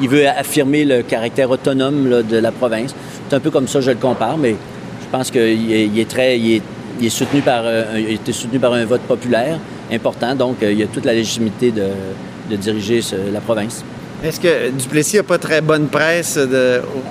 il, 0.00 0.08
veut 0.08 0.26
affirmer 0.26 0.84
le 0.84 1.02
caractère 1.02 1.50
autonome 1.50 2.22
de 2.22 2.36
la 2.36 2.50
province. 2.50 2.94
C'est 3.28 3.36
un 3.36 3.40
peu 3.40 3.50
comme 3.50 3.68
ça 3.68 3.80
je 3.80 3.90
le 3.90 3.96
compare, 3.96 4.36
mais 4.36 4.50
je 4.50 5.06
pense 5.10 5.30
qu'il 5.30 5.98
est, 5.98 6.08
très, 6.08 6.38
il 6.38 6.62
est, 7.00 7.08
soutenu 7.08 7.42
par, 7.42 7.62
euh, 7.64 8.18
il 8.26 8.34
soutenu 8.34 8.58
par 8.58 8.72
un 8.72 8.84
vote 8.84 9.02
populaire 9.02 9.58
important, 9.92 10.34
donc 10.34 10.62
euh, 10.62 10.72
il 10.72 10.82
a 10.82 10.86
toute 10.86 11.04
la 11.04 11.14
légitimité 11.14 11.72
de, 11.72 12.56
diriger 12.56 13.00
la 13.32 13.40
province. 13.40 13.84
Est-ce 14.24 14.40
que 14.40 14.70
Duplessis 14.70 15.16
n'a 15.16 15.22
pas 15.22 15.38
très 15.38 15.60
bonne 15.60 15.86
presse 15.86 16.36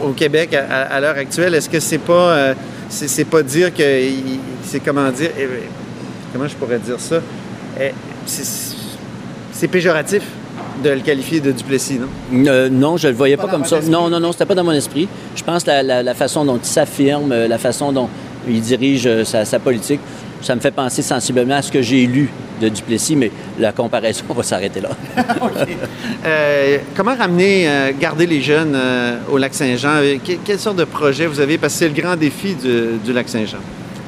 au, 0.03 0.09
Québec 0.09 0.53
à, 0.53 0.99
l'heure 0.99 1.15
actuelle? 1.15 1.55
Est-ce 1.55 1.69
que 1.69 1.79
c'est 1.79 1.97
pas, 1.97 2.53
c'est, 2.89 3.23
pas 3.23 3.41
dire 3.41 3.73
que 3.73 3.83
c'est 4.63 4.81
comment 4.81 5.09
dire, 5.09 5.29
eh, 5.39 5.47
comment 6.33 6.47
je 6.49 6.55
pourrais 6.55 6.77
dire 6.79 6.99
ça? 6.99 7.21
Eh, 7.79 7.91
c'est 8.25 9.67
péjoratif 9.67 10.23
de 10.83 10.89
le 10.91 10.99
qualifier 11.01 11.39
de 11.39 11.51
Duplessis, 11.51 11.99
non? 11.99 12.07
Euh, 12.47 12.69
non, 12.69 12.97
je 12.97 13.07
ne 13.07 13.11
le 13.11 13.17
voyais 13.17 13.37
pas, 13.37 13.47
comme 13.47 13.65
ça. 13.65 13.79
Non, 13.81 14.09
non, 14.09 14.19
non, 14.19 14.31
c'était 14.31 14.45
pas 14.45 14.55
dans 14.55 14.63
mon 14.63 14.71
esprit. 14.71 15.07
Je 15.35 15.43
pense 15.43 15.63
que 15.63 15.69
la, 15.69 16.13
façon 16.13 16.45
dont 16.45 16.57
il 16.57 16.65
s'affirme, 16.65 17.33
la 17.33 17.57
façon 17.57 17.91
dont 17.91 18.09
il 18.47 18.61
dirige 18.61 19.05
euh, 19.05 19.23
sa, 19.23 19.59
politique, 19.59 19.99
ça 20.41 20.55
me 20.55 20.61
fait 20.61 20.71
penser 20.71 21.01
sensiblement 21.01 21.55
à 21.55 21.61
ce 21.61 21.71
que 21.71 21.81
j'ai 21.81 22.05
lu 22.05 22.29
de 22.61 22.69
Duplessis, 22.69 23.15
mais 23.15 23.31
la 23.57 23.71
comparaison 23.71 24.23
va 24.35 24.43
s'arrêter 24.43 24.81
là. 24.81 24.89
Euh, 26.25 26.79
comment 26.97 27.15
ramener, 27.15 27.93
garder 27.97 28.27
les 28.27 28.41
jeunes 28.41 28.77
au 29.31 29.37
lac 29.37 29.53
Saint-Jean? 29.53 30.01
quelle 30.43 30.59
sorte 30.59 30.75
de 30.75 30.83
projet 30.83 31.27
vous 31.27 31.39
avez? 31.39 31.57
Parce 31.57 31.73
que 31.73 31.79
c'est 31.79 31.87
le 31.87 31.93
grand 31.93 32.17
défi 32.17 32.55
du, 32.55 33.13
lac 33.13 33.29
Saint-Jean. 33.29 33.59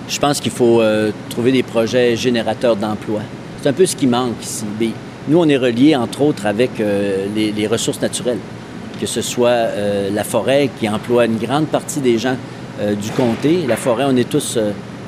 Je 0.10 0.20
pense 0.20 0.42
qu'il 0.42 0.52
faut 0.52 0.82
trouver 1.30 1.54
des 1.54 1.64
projets 1.64 2.18
générateurs 2.18 2.76
d'emplois. 2.76 3.22
C'est 3.62 3.70
un 3.70 3.74
peu 3.74 3.86
ce 3.86 3.96
qui 3.96 4.08
manque 4.08 4.42
ici. 4.42 4.66
nous, 5.28 5.38
on 5.38 5.48
est 5.48 5.58
reliés, 5.58 5.96
entre 5.96 6.24
autres, 6.24 6.48
avec 6.48 6.80
euh, 6.80 7.28
les, 7.36 7.68
ressources 7.68 8.02
naturelles, 8.02 8.40
que 9.00 9.06
ce 9.06 9.22
soit 9.22 9.50
euh, 9.50 10.10
la 10.12 10.24
forêt 10.24 10.72
qui 10.80 10.90
emploie 10.90 11.26
une 11.26 11.38
grande 11.38 11.68
partie 11.68 12.00
des 12.00 12.18
gens 12.18 12.36
euh, 12.80 12.96
du 12.96 13.12
comté. 13.12 13.66
La 13.68 13.76
forêt, 13.76 14.06
on 14.08 14.16
est 14.16 14.28
tous... 14.28 14.58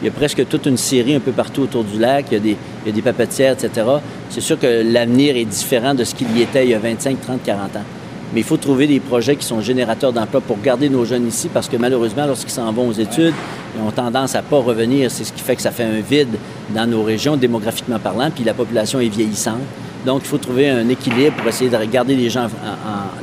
il 0.01 0.05
y 0.05 0.07
a 0.07 0.11
presque 0.11 0.47
toute 0.47 0.67
une 0.67 0.77
série 0.77 1.15
un 1.15 1.19
peu 1.19 1.31
partout 1.31 1.63
autour 1.63 1.83
du 1.83 1.97
lac. 1.97 2.27
Il 2.29 2.33
y 2.35 2.37
a 2.37 2.39
des, 2.41 2.57
il 2.85 2.89
y 2.89 2.91
a 2.91 2.93
des 2.93 3.01
papetières, 3.01 3.53
etc. 3.53 3.87
C'est 4.29 4.41
sûr 4.41 4.59
que 4.59 4.83
l'avenir 4.85 5.35
est 5.35 5.45
différent 5.45 5.95
de 5.95 6.03
ce 6.03 6.13
qu'il 6.13 6.37
y 6.37 6.43
était 6.43 6.63
il 6.63 6.69
y 6.69 6.75
a 6.75 6.79
25, 6.79 7.21
30, 7.21 7.43
40 7.43 7.75
ans. 7.77 7.85
Mais 8.33 8.39
il 8.39 8.43
faut 8.43 8.57
trouver 8.57 8.87
des 8.87 8.99
projets 8.99 9.35
qui 9.35 9.45
sont 9.45 9.61
générateurs 9.61 10.11
d'emplois 10.11 10.41
pour 10.41 10.59
garder 10.59 10.89
nos 10.89 11.05
jeunes 11.05 11.27
ici 11.27 11.49
parce 11.53 11.69
que 11.69 11.77
malheureusement, 11.77 12.25
lorsqu'ils 12.25 12.51
s'en 12.51 12.71
vont 12.71 12.87
aux 12.87 12.93
études, 12.93 13.33
ils 13.75 13.81
ont 13.81 13.91
tendance 13.91 14.33
à 14.33 14.39
ne 14.39 14.47
pas 14.47 14.57
revenir. 14.57 15.11
C'est 15.11 15.23
ce 15.23 15.31
qui 15.31 15.41
fait 15.41 15.55
que 15.55 15.61
ça 15.61 15.71
fait 15.71 15.83
un 15.83 15.99
vide 15.99 16.35
dans 16.73 16.89
nos 16.89 17.03
régions, 17.03 17.37
démographiquement 17.37 17.99
parlant, 17.99 18.31
puis 18.31 18.43
la 18.43 18.55
population 18.55 18.99
est 18.99 19.09
vieillissante. 19.09 19.61
Donc, 20.05 20.21
il 20.23 20.27
faut 20.27 20.37
trouver 20.37 20.69
un 20.69 20.89
équilibre 20.89 21.35
pour 21.37 21.47
essayer 21.47 21.69
de 21.69 21.77
garder 21.85 22.15
les 22.15 22.29
gens 22.29 22.47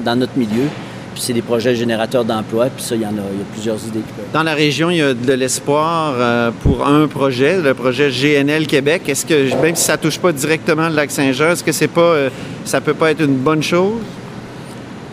dans 0.05 0.16
notre 0.16 0.37
milieu. 0.37 0.66
Puis 1.12 1.23
c'est 1.25 1.33
des 1.33 1.42
projets 1.42 1.75
générateurs 1.75 2.25
d'emplois, 2.25 2.66
puis 2.66 2.85
ça, 2.85 2.94
il 2.94 3.03
y 3.03 3.05
en 3.05 3.09
a, 3.09 3.23
il 3.33 3.38
y 3.38 3.42
a 3.42 3.53
plusieurs 3.53 3.85
idées. 3.85 4.01
Dans 4.33 4.44
la 4.44 4.55
région, 4.55 4.90
il 4.90 4.99
y 4.99 5.03
a 5.03 5.12
de 5.12 5.33
l'espoir 5.33 6.14
euh, 6.16 6.53
pour 6.62 6.87
un 6.87 7.09
projet, 7.09 7.61
le 7.61 7.75
projet 7.75 8.11
GNL 8.11 8.68
Québec. 8.68 9.09
Est-ce 9.09 9.27
que, 9.27 9.61
même 9.61 9.75
si 9.75 9.83
ça 9.83 9.94
ne 9.94 9.99
touche 9.99 10.20
pas 10.20 10.31
directement 10.31 10.88
le 10.88 10.94
lac 10.94 11.11
Saint-Jean, 11.11 11.51
est-ce 11.51 11.64
que 11.64 11.73
c'est 11.73 11.88
pas, 11.88 12.01
euh, 12.01 12.31
ça 12.64 12.81
peut 12.81 12.94
pas 12.94 13.11
être 13.11 13.23
une 13.23 13.37
bonne 13.37 13.62
chose? 13.62 13.99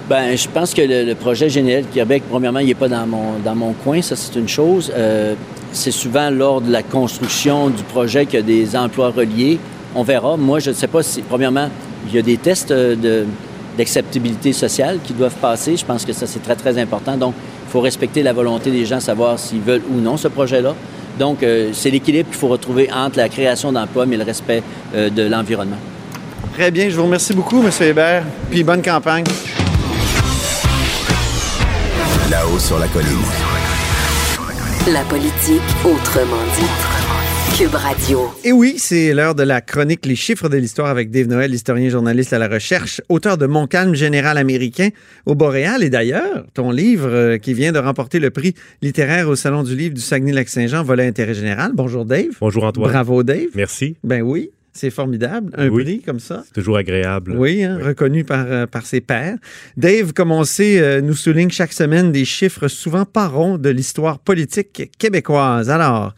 Ben, 0.09 0.37
je 0.37 0.47
pense 0.47 0.73
que 0.73 0.81
le, 0.81 1.13
projet 1.15 1.47
GNL 1.47 1.83
Québec, 1.93 2.23
premièrement, 2.29 2.59
il 2.59 2.67
n'est 2.67 2.75
pas 2.75 2.87
dans 2.87 3.05
mon, 3.05 3.39
dans 3.43 3.55
mon 3.55 3.73
coin, 3.73 4.01
ça 4.01 4.15
c'est 4.15 4.39
une 4.39 4.47
chose. 4.47 4.91
Euh, 4.95 5.33
c'est 5.73 5.91
souvent 5.91 6.29
lors 6.29 6.61
de 6.61 6.71
la 6.71 6.81
construction 6.81 7.69
du 7.69 7.83
projet 7.83 8.25
qu'il 8.25 8.35
y 8.35 8.41
a 8.41 8.45
des 8.45 8.75
emplois 8.77 9.09
reliés. 9.09 9.59
On 9.95 10.03
verra. 10.03 10.37
Moi, 10.37 10.59
je 10.59 10.69
ne 10.69 10.75
sais 10.75 10.87
pas 10.87 11.03
si, 11.03 11.21
premièrement, 11.21 11.69
il 12.07 12.15
y 12.15 12.19
a 12.19 12.21
des 12.21 12.37
tests 12.37 12.71
de, 12.71 13.25
d'acceptabilité 13.77 14.53
sociale 14.53 14.99
qui 15.03 15.11
doivent 15.11 15.35
passer. 15.35 15.75
Je 15.75 15.83
pense 15.83 16.05
que 16.05 16.13
ça, 16.13 16.25
c'est 16.25 16.41
très, 16.41 16.55
très 16.55 16.77
important. 16.77 17.17
Donc, 17.17 17.33
il 17.67 17.71
faut 17.71 17.81
respecter 17.81 18.23
la 18.23 18.31
volonté 18.31 18.71
des 18.71 18.85
gens, 18.85 19.01
savoir 19.01 19.37
s'ils 19.37 19.59
veulent 19.59 19.83
ou 19.91 19.99
non 19.99 20.15
ce 20.15 20.29
projet-là. 20.29 20.73
Donc, 21.19 21.43
euh, 21.43 21.71
c'est 21.73 21.89
l'équilibre 21.89 22.29
qu'il 22.29 22.37
faut 22.37 22.47
retrouver 22.47 22.89
entre 22.93 23.17
la 23.17 23.27
création 23.27 23.73
d'emplois 23.73 24.05
mais 24.05 24.15
le 24.15 24.23
respect 24.23 24.63
euh, 24.95 25.09
de 25.09 25.23
l'environnement. 25.23 25.77
Très 26.53 26.71
bien. 26.71 26.89
Je 26.89 26.95
vous 26.95 27.03
remercie 27.03 27.33
beaucoup, 27.33 27.61
M. 27.61 27.71
Hébert. 27.81 28.23
Puis 28.49 28.63
bonne 28.63 28.81
campagne. 28.81 29.25
Là-haut 32.47 32.59
sur 32.59 32.79
la 32.79 32.87
colline. 32.87 33.07
La 34.93 35.03
politique 35.03 35.61
autrement 35.83 36.43
dit. 36.55 37.57
Cube 37.57 37.73
Radio. 37.73 38.29
Et 38.45 38.53
oui, 38.53 38.75
c'est 38.77 39.13
l'heure 39.13 39.35
de 39.35 39.43
la 39.43 39.59
chronique 39.59 40.05
Les 40.05 40.15
chiffres 40.15 40.47
de 40.47 40.55
l'histoire 40.55 40.87
avec 40.87 41.09
Dave 41.09 41.27
Noël, 41.27 41.53
historien 41.53 41.89
journaliste 41.89 42.31
à 42.31 42.37
la 42.37 42.47
recherche, 42.47 43.01
auteur 43.09 43.37
de 43.37 43.47
Mon 43.47 43.67
calme 43.67 43.95
général 43.95 44.37
américain 44.37 44.89
au 45.25 45.35
Boréal. 45.35 45.83
Et 45.83 45.89
d'ailleurs, 45.89 46.45
ton 46.53 46.71
livre 46.71 47.09
euh, 47.09 47.37
qui 47.37 47.53
vient 47.53 47.73
de 47.73 47.79
remporter 47.79 48.19
le 48.19 48.29
prix 48.29 48.53
littéraire 48.81 49.27
au 49.27 49.35
Salon 49.35 49.63
du 49.63 49.75
livre 49.75 49.95
du 49.95 50.01
Saguenay-Lac-Saint-Jean, 50.01 50.83
volet 50.83 51.07
intérêt 51.07 51.33
général. 51.33 51.71
Bonjour 51.73 52.05
Dave. 52.05 52.37
Bonjour 52.39 52.63
Antoine. 52.63 52.91
Bravo 52.91 53.23
Dave. 53.23 53.49
Merci. 53.55 53.97
Ben 54.03 54.21
oui. 54.21 54.51
C'est 54.77 54.91
formidable. 54.91 55.51
Un 55.57 55.69
prix 55.69 56.01
comme 56.01 56.19
ça. 56.19 56.43
C'est 56.45 56.53
toujours 56.53 56.77
agréable. 56.77 57.35
Oui, 57.35 57.63
hein, 57.63 57.79
reconnu 57.81 58.23
par, 58.23 58.45
euh, 58.47 58.67
par 58.67 58.85
ses 58.85 59.01
pairs. 59.01 59.37
Dave, 59.75 60.13
comme 60.13 60.31
on 60.31 60.43
sait, 60.43 60.79
euh, 60.79 61.01
nous 61.01 61.15
souligne 61.15 61.49
chaque 61.49 61.73
semaine 61.73 62.11
des 62.11 62.25
chiffres 62.25 62.67
souvent 62.67 63.05
pas 63.05 63.27
ronds 63.27 63.57
de 63.57 63.69
l'histoire 63.69 64.19
politique 64.19 64.91
québécoise. 64.99 65.71
Alors, 65.71 66.13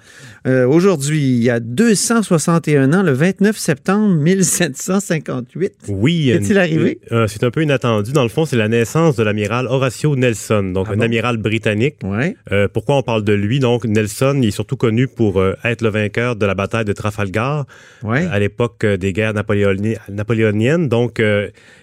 euh, 0.48 0.66
aujourd'hui, 0.68 1.20
il 1.20 1.44
y 1.44 1.50
a 1.50 1.60
261 1.60 2.94
ans, 2.94 3.04
le 3.04 3.12
29 3.12 3.58
septembre 3.58 4.16
1758. 4.16 5.74
Oui. 5.90 6.32
Qu'est-il 6.34 6.58
arrivé? 6.58 7.00
Euh, 7.12 7.28
c'est 7.28 7.44
un 7.44 7.52
peu 7.52 7.62
inattendu. 7.62 8.14
Dans 8.14 8.24
le 8.24 8.30
fond, 8.30 8.46
c'est 8.46 8.56
la 8.56 8.68
naissance 8.68 9.16
de 9.16 9.24
l'amiral 9.24 9.68
Horatio 9.68 10.16
Nelson, 10.16 10.72
donc 10.74 10.88
ah 10.90 10.94
un 10.94 11.02
amiral 11.02 11.38
britannique. 11.38 11.98
Ouais. 12.04 12.36
Euh, 12.52 12.68
pourquoi 12.72 12.98
on 12.98 13.04
parle 13.04 13.24
de 13.24 13.34
lui? 13.34 13.60
Donc, 13.60 13.86
Nelson, 13.86 14.40
il 14.42 14.48
est 14.48 14.52
surtout 14.52 14.78
connu 14.78 15.08
pour 15.08 15.44
être 15.64 15.82
le 15.82 15.90
vainqueur 15.90 16.36
de 16.36 16.46
la 16.46 16.56
bataille 16.56 16.86
de 16.86 16.94
Trafalgar 16.94 17.66
à 18.04 18.40
l'époque 18.50 18.86
des 18.86 19.14
guerres 19.14 19.34
napoléoniennes. 19.34 20.90
Donc, 20.90 21.22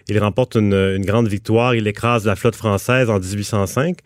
il 0.09 0.19
remporte 0.19 0.57
une, 0.57 1.05
grande 1.05 1.29
victoire. 1.29 1.75
Il 1.75 1.87
écrase 1.87 2.27
la 2.27 2.37
flotte 2.37 2.57
française 2.57 3.11
en 3.11 3.19
1805. 3.19 3.99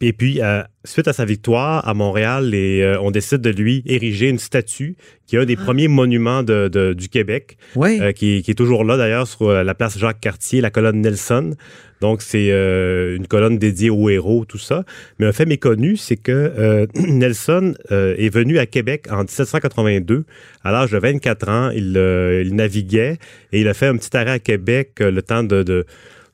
et 0.00 0.12
puis, 0.12 0.40
suite 0.84 1.08
à 1.08 1.12
sa 1.12 1.24
victoire 1.24 1.86
à 1.86 1.94
Montréal, 1.94 2.50
euh, 2.54 2.96
on 3.00 3.10
décide 3.10 3.40
de 3.40 3.50
lui 3.50 3.82
ériger 3.86 4.28
une 4.28 4.38
statue 4.38 4.96
qui 5.26 5.36
est 5.36 5.38
un 5.38 5.44
des 5.44 5.56
ah. 5.58 5.64
premiers 5.64 5.88
monuments 5.88 6.42
de, 6.42 6.94
du 6.96 7.08
Québec, 7.08 7.56
euh, 7.76 8.12
qui, 8.12 8.38
est 8.46 8.58
toujours 8.58 8.84
là 8.84 8.96
d'ailleurs 8.96 9.26
sur 9.26 9.48
euh, 9.48 9.62
la 9.62 9.74
place 9.74 9.98
Jacques-Cartier, 9.98 10.60
la 10.60 10.70
colonne 10.70 11.00
Nelson. 11.00 11.54
Donc 12.00 12.20
c'est 12.20 12.48
une 12.48 13.28
colonne 13.28 13.58
dédiée 13.58 13.88
aux 13.88 14.08
héros, 14.08 14.44
tout 14.44 14.58
ça. 14.58 14.84
Mais 15.20 15.26
un 15.26 15.32
fait 15.32 15.46
méconnu, 15.46 15.96
c'est 15.96 16.16
que 16.16 16.88
Nelson 16.96 17.74
est 17.90 18.34
venu 18.34 18.58
à 18.58 18.66
Québec 18.66 19.06
en 19.08 19.18
1782. 19.18 20.24
À 20.64 20.72
l'âge 20.72 20.90
de 20.90 20.98
24 20.98 21.48
ans, 21.48 21.70
il, 21.70 21.96
il, 22.44 22.56
naviguait 22.56 23.18
et 23.52 23.60
il 23.60 23.68
a 23.68 23.74
fait 23.74 23.86
un 23.86 23.96
petit 23.96 24.16
arrêt 24.16 24.32
à 24.32 24.38
Québec 24.40 24.91
le 25.00 25.22
temps 25.22 25.42
de 25.42 25.62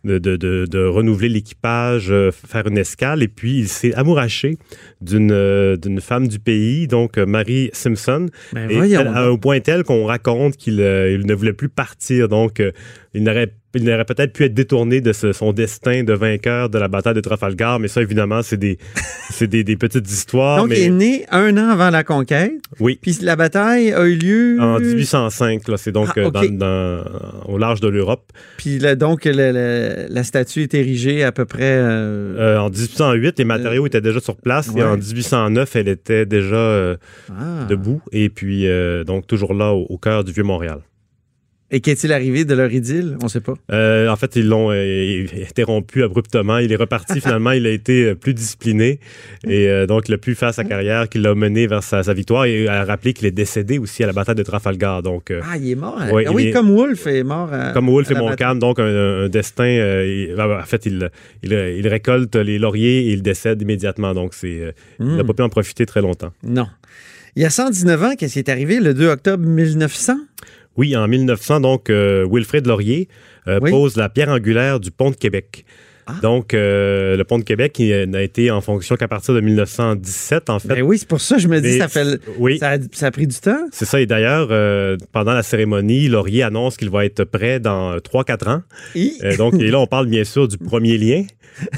de, 0.05 0.19
de, 0.19 0.37
de, 0.37 0.87
renouveler 0.87 1.29
l'équipage, 1.29 2.15
faire 2.31 2.69
une 2.69 2.79
escale. 2.79 3.23
Et 3.23 3.29
puis, 3.29 3.59
il 3.59 3.69
s'est 3.69 3.93
amouraché 3.95 4.57
d'une 5.01 5.77
d'une 5.77 6.01
femme 6.01 6.29
du 6.29 6.39
pays, 6.39 6.87
donc 6.87 7.19
Marie 7.19 7.71
Simpson. 7.73 8.27
Ben, 8.53 8.71
et 8.71 8.95
à 8.95 9.25
un 9.25 9.37
point 9.37 9.59
tel 9.59 9.83
qu'on 9.83 10.07
raconte 10.07 10.57
qu'il 10.57 10.75
il 10.75 11.27
ne 11.27 11.35
voulait 11.35 11.53
plus 11.53 11.69
partir. 11.69 12.29
Donc, 12.29 12.63
il 13.19 13.25
n'aurait 13.25 13.53
il 13.75 13.85
peut-être 13.85 14.33
pu 14.33 14.45
être 14.45 14.55
détourné 14.55 15.01
de 15.01 15.13
son 15.13 15.53
destin 15.53 16.03
de 16.03 16.15
vainqueur 16.15 16.71
de 16.71 16.79
la 16.79 16.89
bataille 16.89 17.15
de 17.15 17.21
Trafalgar, 17.21 17.79
mais 17.79 17.89
ça, 17.89 18.01
évidemment, 18.01 18.43
c'est 18.43 18.57
des, 18.57 18.79
des, 19.41 19.63
des, 19.63 19.77
petites 19.77 20.11
histoires. 20.11 20.63
Donc, 20.63 20.73
il 20.75 20.83
est 20.83 20.91
né 20.91 21.27
un 21.31 21.57
an 21.59 21.69
avant 21.69 21.91
la 21.91 22.03
conquête. 22.03 22.53
Oui. 22.81 22.99
Puis 23.01 23.19
la 23.21 23.37
bataille 23.37 23.93
a 23.93 24.07
eu 24.07 24.17
lieu... 24.17 24.59
En 24.61 24.81
1805, 24.81 25.63
c'est 25.77 25.93
donc 25.93 26.09
ah, 26.17 26.21
euh, 26.21 26.49
dans, 26.49 27.05
au 27.53 27.59
large 27.59 27.81
de 27.81 27.89
l'Europe. 27.89 28.33
Puis 28.57 28.79
là, 28.79 28.95
donc, 28.95 29.27
la, 29.27 30.25
statue 30.25 30.63
est 30.63 30.75
érigée 30.75 31.23
à 31.23 31.33
peu 31.33 31.45
près... 31.45 31.77
Euh, 31.79 32.57
euh, 32.57 32.59
en 32.59 32.71
1808, 32.71 33.39
les 33.39 33.45
matériaux 33.45 33.87
étaient 33.87 34.01
déjà 34.01 34.21
sur 34.21 34.37
place, 34.37 34.71
et 34.75 34.83
en 34.83 34.97
1809, 34.97 35.77
elle 35.77 35.89
était 35.89 36.25
déjà 36.25 36.97
ah. 37.31 37.67
debout, 37.69 38.01
et 38.13 38.31
puis 38.31 38.67
donc 39.07 39.27
toujours 39.27 39.53
là, 39.53 39.73
au 39.73 39.99
cœur 39.99 40.25
du 40.25 40.33
Vieux-Montréal. 40.33 40.81
Et 41.71 41.81
qu'est-il 41.81 42.15
arrivé 42.15 42.47
de 42.47 42.55
leur 42.55 42.73
idylle? 42.73 43.19
On 43.21 43.25
ne 43.25 43.29
sait 43.29 43.43
pas. 43.43 43.53
Euh, 43.73 44.09
en 44.09 44.17
fait, 44.17 44.37
ils 44.37 44.49
l'ont 44.49 44.71
euh, 44.71 45.27
interrompu 45.47 46.03
abruptement. 46.03 46.57
Il 46.59 46.73
est 46.73 46.77
reparti 46.77 47.21
finalement. 47.21 47.51
Il 47.51 47.67
a 47.67 47.71
été 47.71 48.05
euh, 48.05 48.15
plus 48.15 48.33
discipliné 48.33 49.01
et 49.47 49.87
donc 49.87 50.09
il 50.09 50.15
a 50.15 50.19
pu 50.19 50.35
faire 50.35 50.55
sa 50.55 50.65
carrière 50.65 51.09
qui 51.09 51.19
l'a 51.19 51.35
mené 51.35 51.67
vers 51.67 51.83
sa, 51.83 52.01
victoire 52.15 52.47
et 52.47 52.69
a 52.69 52.85
rappelé 52.85 53.13
qu'il 53.13 53.27
est 53.27 53.33
décédé 53.33 53.79
aussi 53.79 54.03
à 54.03 54.07
la 54.07 54.15
bataille 54.15 54.35
de 54.35 54.43
Trafalgar. 54.43 55.03
Donc, 55.03 55.31
ah, 55.31 55.57
il 55.59 55.71
est 55.71 55.75
mort. 55.75 55.99
ah, 56.01 56.33
oui, 56.33 56.53
comme 56.53 56.71
Wolfe 56.71 57.07
est 57.07 57.23
mort. 57.23 57.53
À, 57.53 57.73
comme 57.73 57.89
Wolfe 57.89 58.11
et 58.11 58.15
Montcalm. 58.15 58.59
Donc, 58.59 58.79
un, 58.79 59.29
destin. 59.29 59.65
en 60.39 60.65
fait, 60.65 60.87
il, 60.87 61.11
il, 61.43 61.89
récolte 61.89 62.35
les 62.37 62.59
lauriers 62.59 63.09
et 63.09 63.13
il 63.13 63.23
décède 63.23 63.61
immédiatement. 63.61 64.15
Donc, 64.15 64.33
c'est, 64.33 64.75
il 65.01 65.07
n'a 65.07 65.23
hmm. 65.23 65.27
pas 65.27 65.35
pu 65.35 65.43
en 65.43 65.49
profiter 65.51 65.85
très 65.85 66.01
longtemps. 66.01 66.33
Non. 66.43 66.67
Il 67.37 67.43
y 67.43 67.45
a 67.45 67.51
119 67.51 68.03
ans, 68.03 68.15
qu'est-ce 68.19 68.33
qui 68.33 68.39
est 68.39 68.49
arrivé 68.49 68.81
le 68.81 68.95
2 68.95 69.09
octobre 69.09 69.45
1900? 69.47 70.17
Oui, 70.79 70.97
en 70.97 71.09
1900, 71.09 71.61
donc, 71.61 71.91
euh, 71.91 72.25
Wilfrid 72.31 72.65
Laurier 72.65 73.09
euh, 73.49 73.59
pose 73.59 73.97
la 73.97 74.09
pierre 74.09 74.29
angulaire 74.29 74.79
du 74.79 74.93
pont 74.93 75.11
de 75.11 75.17
Québec. 75.17 75.65
Ah. 76.09 76.15
Donc, 76.23 76.55
euh, 76.55 77.17
le 77.17 77.25
pont 77.25 77.39
de 77.39 77.45
Québec 77.45 77.79
n'a 77.81 78.23
été 78.23 78.51
en 78.51 78.61
fonction 78.61 78.97
qu'à 78.97 79.09
partir 79.09 79.35
de 79.35 79.41
1917, 79.41 80.51
en 80.51 80.59
fait. 80.59 80.69
Ben 80.69 80.83
oui, 80.83 80.99
c'est 80.99 81.09
pour 81.09 81.21
ça 81.21 81.37
que 81.37 81.43
je 81.43 81.49
me 81.49 81.61
dis, 81.61 81.79
ça, 81.79 81.89
fait, 81.89 82.21
oui. 82.39 82.59
ça, 82.59 83.07
a, 83.07 83.11
pris 83.11 83.27
du 83.27 83.37
temps. 83.37 83.69
C'est 83.73 83.85
ça. 83.85 84.01
Et 84.01 84.07
d'ailleurs, 84.07 84.49
pendant 85.13 85.33
la 85.33 85.43
cérémonie, 85.43 86.09
Laurier 86.09 86.43
annonce 86.43 86.77
qu'il 86.77 86.91
va 86.91 87.05
être 87.05 87.25
prêt 87.25 87.61
dans 87.61 87.97
3-4 87.99 88.49
ans. 88.49 88.63
donc, 89.37 89.55
et 89.55 89.71
là, 89.71 89.79
on 89.79 89.87
parle 89.87 90.07
bien 90.07 90.25
sûr 90.25 90.49
du 90.49 90.59
premier 90.59 90.99
lien. 90.99 91.25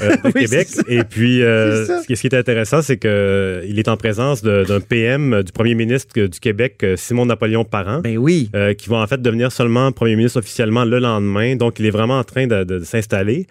Euh, 0.01 0.15
Québec. 0.33 0.67
Et 0.87 1.03
puis, 1.03 1.41
euh, 1.41 1.85
ce, 1.85 2.05
qui, 2.05 2.13
est 2.13 2.33
intéressant, 2.33 2.81
c'est 2.81 2.97
qu'il 2.97 3.09
euh, 3.09 3.75
est 3.75 3.87
en 3.87 3.97
présence 3.97 4.43
d'un 4.43 4.79
PM, 4.79 5.43
du 5.43 5.51
premier 5.51 5.75
ministre 5.75 6.19
du 6.19 6.39
Québec, 6.39 6.85
Simon 6.95 7.25
Napoléon 7.25 7.63
Parent. 7.63 7.99
Ben 7.99 8.17
oui. 8.17 8.49
qui 8.77 8.89
va 8.89 8.97
en 8.97 9.07
fait 9.07 9.21
devenir 9.21 9.51
seulement 9.51 9.91
premier 9.91 10.15
ministre 10.15 10.39
officiellement 10.39 10.85
le 10.85 10.99
lendemain. 10.99 11.55
Donc, 11.55 11.79
il 11.79 11.85
est 11.85 11.91
vraiment 11.91 12.19
en 12.19 12.23
train 12.23 12.47
de, 12.47 12.79
s'installer. 12.83 13.47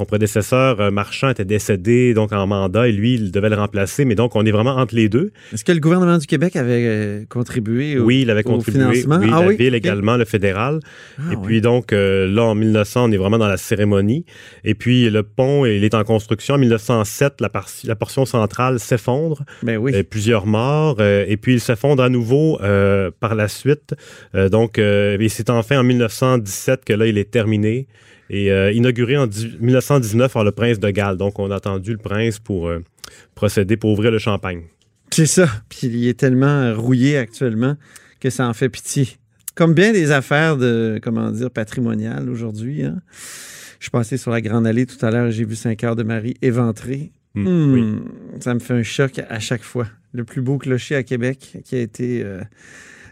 Son 0.00 0.06
prédécesseur, 0.06 0.90
Marchand, 0.92 1.28
était 1.28 1.44
décédé 1.44 2.14
donc 2.14 2.32
en 2.32 2.46
mandat 2.46 2.88
et 2.88 2.92
lui, 2.92 3.14
il 3.14 3.32
devait 3.32 3.50
le 3.50 3.56
remplacer. 3.56 4.04
Mais 4.04 4.14
donc, 4.14 4.34
on 4.34 4.44
est 4.44 4.50
vraiment 4.50 4.76
entre 4.76 4.94
les 4.94 5.08
deux. 5.08 5.32
Est-ce 5.52 5.64
que 5.64 5.72
le 5.72 5.80
gouvernement 5.80 6.18
du 6.18 6.26
Québec 6.26 6.56
avait 6.56 7.26
contribué 7.28 7.98
au, 7.98 8.04
Oui, 8.04 8.22
il 8.22 8.30
avait 8.30 8.42
contribué. 8.42 8.80
Financement? 8.80 9.18
Oui, 9.18 9.30
ah, 9.32 9.44
la 9.44 9.52
ville 9.52 9.74
également, 9.74 10.16
le 10.16 10.24
fédéral. 10.24 10.80
Ah 11.18 11.32
et 11.32 11.36
puis, 11.36 11.60
donc, 11.60 11.92
là, 11.92 12.42
en 12.42 12.54
1900, 12.54 13.08
on 13.08 13.12
est 13.12 13.16
vraiment 13.16 13.38
dans 13.38 13.48
la 13.48 13.56
cérémonie. 13.56 14.24
Et 14.64 14.74
puis, 14.74 15.10
le 15.10 15.22
pont 15.22 15.66
il 15.66 15.84
est 15.84 15.94
en 15.94 16.04
construction. 16.04 16.54
En 16.54 16.58
1907, 16.58 17.40
la, 17.40 17.50
la 17.84 17.96
portion 17.96 18.24
centrale 18.24 18.80
s'effondre. 18.80 19.44
Ben 19.62 19.76
oui. 19.76 19.94
Euh, 19.94 20.02
plusieurs 20.02 20.46
morts. 20.46 20.96
Euh, 21.00 21.24
et 21.28 21.36
puis, 21.36 21.54
il 21.54 21.60
s'effondre 21.60 22.02
à 22.02 22.08
nouveau 22.08 22.58
euh, 22.62 23.10
par 23.20 23.34
la 23.34 23.48
suite. 23.48 23.94
donc, 24.34 24.72
c'est 24.76 25.50
enfin 25.50 25.78
en 25.78 25.84
1917 25.84 26.84
que 26.84 26.92
là, 26.92 27.06
il 27.06 27.18
est 27.18 27.30
terminé. 27.30 27.86
Et 28.32 28.46
inauguré 28.74 29.16
en 29.16 29.26
1919 29.26 30.32
par 30.32 30.44
le 30.44 30.52
prince 30.52 30.78
de 30.78 30.88
Galles. 30.90 31.16
Donc, 31.16 31.40
on 31.40 31.50
a 31.50 31.56
attendu 31.56 31.90
le 31.90 31.98
prince 31.98 32.38
pour 32.38 32.70
procéder, 33.34 33.76
pour 33.76 33.90
ouvrir 33.90 34.12
le 34.12 34.18
champagne. 34.18 34.62
C'est 35.10 35.26
ça. 35.26 35.48
Puis, 35.68 35.88
il 35.88 36.06
est 36.06 36.18
tellement 36.18 36.72
rouillé 36.76 37.18
actuellement 37.18 37.76
que 38.20 38.30
ça 38.30 38.46
en 38.46 38.52
fait 38.52 38.68
pitié. 38.68 39.08
Comme 39.56 39.74
bien 39.74 39.92
des 39.92 40.12
affaires 40.12 40.56
de, 40.56 41.00
comment 41.02 41.30
dire, 41.30 41.50
patrimoniales 41.50 42.30
aujourd'hui. 42.30 42.84
Hein? 42.84 43.02
Je 43.80 43.84
suis 43.84 43.90
passé 43.90 44.16
sur 44.16 44.30
la 44.30 44.40
Grande 44.40 44.66
Allée 44.66 44.86
tout 44.86 45.04
à 45.04 45.10
l'heure 45.10 45.26
et 45.26 45.32
j'ai 45.32 45.44
vu 45.44 45.56
Saint-Cœur 45.56 45.96
de 45.96 46.02
Marie 46.02 46.36
éventré. 46.42 47.12
Hmm, 47.34 47.46
hmm, 47.46 48.04
ça 48.40 48.54
me 48.54 48.60
fait 48.60 48.74
un 48.74 48.82
choc 48.82 49.20
à 49.28 49.40
chaque 49.40 49.62
fois. 49.62 49.86
Le 50.12 50.24
plus 50.24 50.42
beau 50.42 50.58
clocher 50.58 50.96
à 50.96 51.02
Québec 51.02 51.58
qui 51.64 51.76
a 51.76 51.78
été 51.78 52.22
euh, 52.22 52.40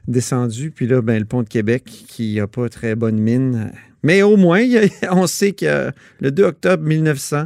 descendu. 0.07 0.71
Puis 0.71 0.87
là, 0.87 1.01
ben, 1.01 1.19
le 1.19 1.25
pont 1.25 1.43
de 1.43 1.49
Québec 1.49 1.85
qui 1.85 2.37
n'a 2.37 2.47
pas 2.47 2.69
très 2.69 2.95
bonne 2.97 3.19
mine. 3.19 3.73
Mais 4.03 4.23
au 4.23 4.37
moins, 4.37 4.65
on 5.11 5.27
sait 5.27 5.53
que 5.53 5.91
le 6.21 6.31
2 6.31 6.45
octobre 6.45 6.85
1900, 6.85 7.45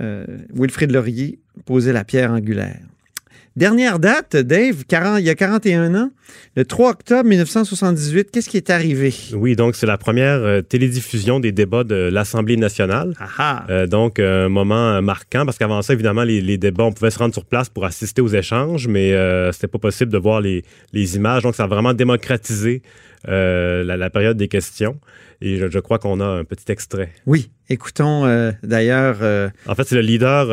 euh, 0.00 0.24
Wilfrid 0.54 0.92
Laurier 0.92 1.38
posait 1.64 1.92
la 1.92 2.04
pierre 2.04 2.32
angulaire. 2.32 2.80
Dernière 3.58 3.98
date, 3.98 4.36
Dave, 4.36 4.84
il 5.18 5.24
y 5.24 5.30
a 5.30 5.34
41 5.34 5.92
ans, 5.96 6.10
le 6.54 6.64
3 6.64 6.90
octobre 6.90 7.28
1978, 7.28 8.30
qu'est-ce 8.30 8.48
qui 8.48 8.56
est 8.56 8.70
arrivé? 8.70 9.12
Oui, 9.32 9.56
donc 9.56 9.74
c'est 9.74 9.86
la 9.86 9.98
première 9.98 10.34
euh, 10.34 10.62
télédiffusion 10.62 11.40
des 11.40 11.50
débats 11.50 11.82
de 11.82 11.96
l'Assemblée 11.96 12.56
nationale. 12.56 13.14
Euh, 13.68 13.88
donc, 13.88 14.20
un 14.20 14.48
moment 14.48 15.02
marquant, 15.02 15.44
parce 15.44 15.58
qu'avant 15.58 15.82
ça, 15.82 15.92
évidemment, 15.92 16.22
les, 16.22 16.56
débats, 16.56 16.84
on 16.84 16.92
pouvait 16.92 17.10
se 17.10 17.18
rendre 17.18 17.34
sur 17.34 17.44
place 17.44 17.68
pour 17.68 17.84
assister 17.84 18.22
aux 18.22 18.28
échanges, 18.28 18.86
mais 18.86 19.12
euh, 19.12 19.50
c'était 19.50 19.66
pas 19.66 19.78
possible 19.78 20.12
de 20.12 20.18
voir 20.18 20.40
les, 20.40 20.62
images. 21.16 21.42
Donc, 21.42 21.56
ça 21.56 21.64
a 21.64 21.66
vraiment 21.66 21.94
démocratisé 21.94 22.82
la, 23.26 24.10
période 24.10 24.36
des 24.36 24.48
questions. 24.48 24.96
Et 25.40 25.56
je, 25.56 25.78
crois 25.78 25.98
qu'on 25.98 26.20
a 26.20 26.26
un 26.26 26.44
petit 26.44 26.70
extrait. 26.72 27.10
Oui, 27.26 27.50
écoutons 27.68 28.52
d'ailleurs. 28.62 29.16
En 29.66 29.74
fait, 29.74 29.84
c'est 29.84 29.94
le 29.94 30.00
leader 30.00 30.46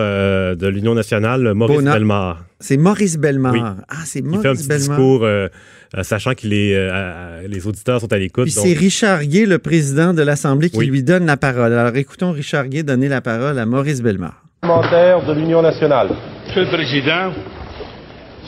de 0.56 0.67
l'Union 0.67 0.95
nationale, 0.95 1.54
Maurice 1.54 1.84
Bellemare. 1.84 2.45
C'est 2.60 2.78
Maurice 2.78 3.17
Bellemare. 3.17 3.75
Ah, 3.89 3.97
c'est 4.06 4.23
Maurice 4.23 4.39
Il 4.39 4.41
fait 4.41 4.47
un 4.47 4.56
petit 4.56 4.67
discours, 4.80 5.23
euh, 5.23 5.49
euh, 5.95 6.04
sachant 6.04 6.34
que 6.34 6.47
les, 6.47 6.73
euh, 6.73 7.47
les 7.47 7.67
auditeurs 7.67 8.01
sont 8.01 8.12
à 8.12 8.17
l'écoute. 8.17 8.45
Puis 8.45 8.51
c'est 8.51 8.73
Richard 8.73 9.23
Guay, 9.23 9.45
le 9.45 9.60
président 9.60 10.13
de 10.13 10.23
l'Assemblée, 10.23 10.71
qui 10.71 10.86
lui 10.86 11.04
donne 11.04 11.25
la 11.28 11.38
parole. 11.38 11.73
Alors 11.73 11.95
écoutons 11.95 12.32
Richard 12.32 12.67
Guay 12.67 12.84
donner 12.84 13.08
la 13.08 13.21
parole 13.21 13.60
à 13.60 13.65
Maurice 13.65 14.01
Bellemare. 14.01 14.41
de 14.63 15.34
l'Union 15.34 15.62
nationale. 15.62 16.10
Monsieur 16.47 16.62
le 16.62 16.69
Président, 16.69 17.34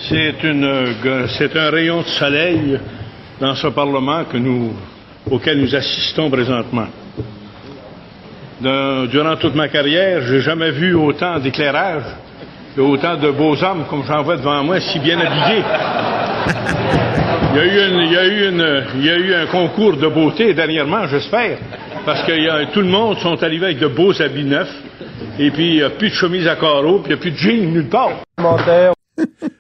c'est 0.10 1.58
un 1.58 1.70
rayon 1.70 2.02
de 2.02 2.08
soleil 2.08 2.80
dans 3.40 3.56
ce 3.56 3.68
Parlement 3.68 4.24
que 4.26 4.38
nous, 4.38 4.74
auquel 5.30 5.60
nous 5.60 5.76
assistons 5.76 6.30
présentement. 6.30 6.88
durant 8.62 9.36
toute 9.38 9.56
ma 9.56 9.68
carrière, 9.68 10.22
j'ai 10.28 10.42
jamais 10.42 10.72
vu 10.72 10.96
autant 10.96 11.40
d'éclairage 11.40 12.04
a 12.78 12.84
autant 12.84 13.16
de 13.18 13.32
beaux 13.32 13.62
hommes 13.64 13.86
comme 13.90 14.04
j'en 14.06 14.22
vois 14.22 14.38
devant 14.38 14.64
moi, 14.64 14.80
si 14.80 15.00
bien 15.00 15.20
habillés. 15.20 15.64
Il 17.54 17.58
y, 17.58 17.60
a 17.60 17.66
eu 17.66 18.06
il, 18.06 18.12
y 18.12 18.18
a 18.18 18.26
eu 18.26 18.50
une, 18.50 18.84
il 18.98 19.06
y 19.06 19.10
a 19.10 19.16
eu 19.16 19.34
un 19.34 19.48
concours 19.48 19.98
de 19.98 20.08
beauté 20.08 20.54
dernièrement, 20.54 21.08
j'espère, 21.08 21.58
parce 22.06 22.22
que 22.24 22.72
tout 22.74 22.82
le 22.82 22.88
monde 22.88 23.18
sont 23.18 23.42
arrivés 23.42 23.68
avec 23.68 23.80
de 23.80 23.88
beaux 23.88 24.22
habits 24.22 24.44
neufs, 24.44 24.76
et 25.40 25.50
puis 25.50 25.70
il 25.70 25.76
n'y 25.78 25.84
a 25.84 25.90
plus 25.90 26.10
de 26.10 26.14
chemise 26.14 26.48
à 26.48 26.56
carreaux, 26.56 27.00
puis 27.00 27.14
il 27.14 27.16
n'y 27.16 27.20
a 27.20 27.22
plus 27.22 27.32
de 27.32 27.38
jeans 27.38 27.74
nulle 27.74 27.90
part. 27.90 28.12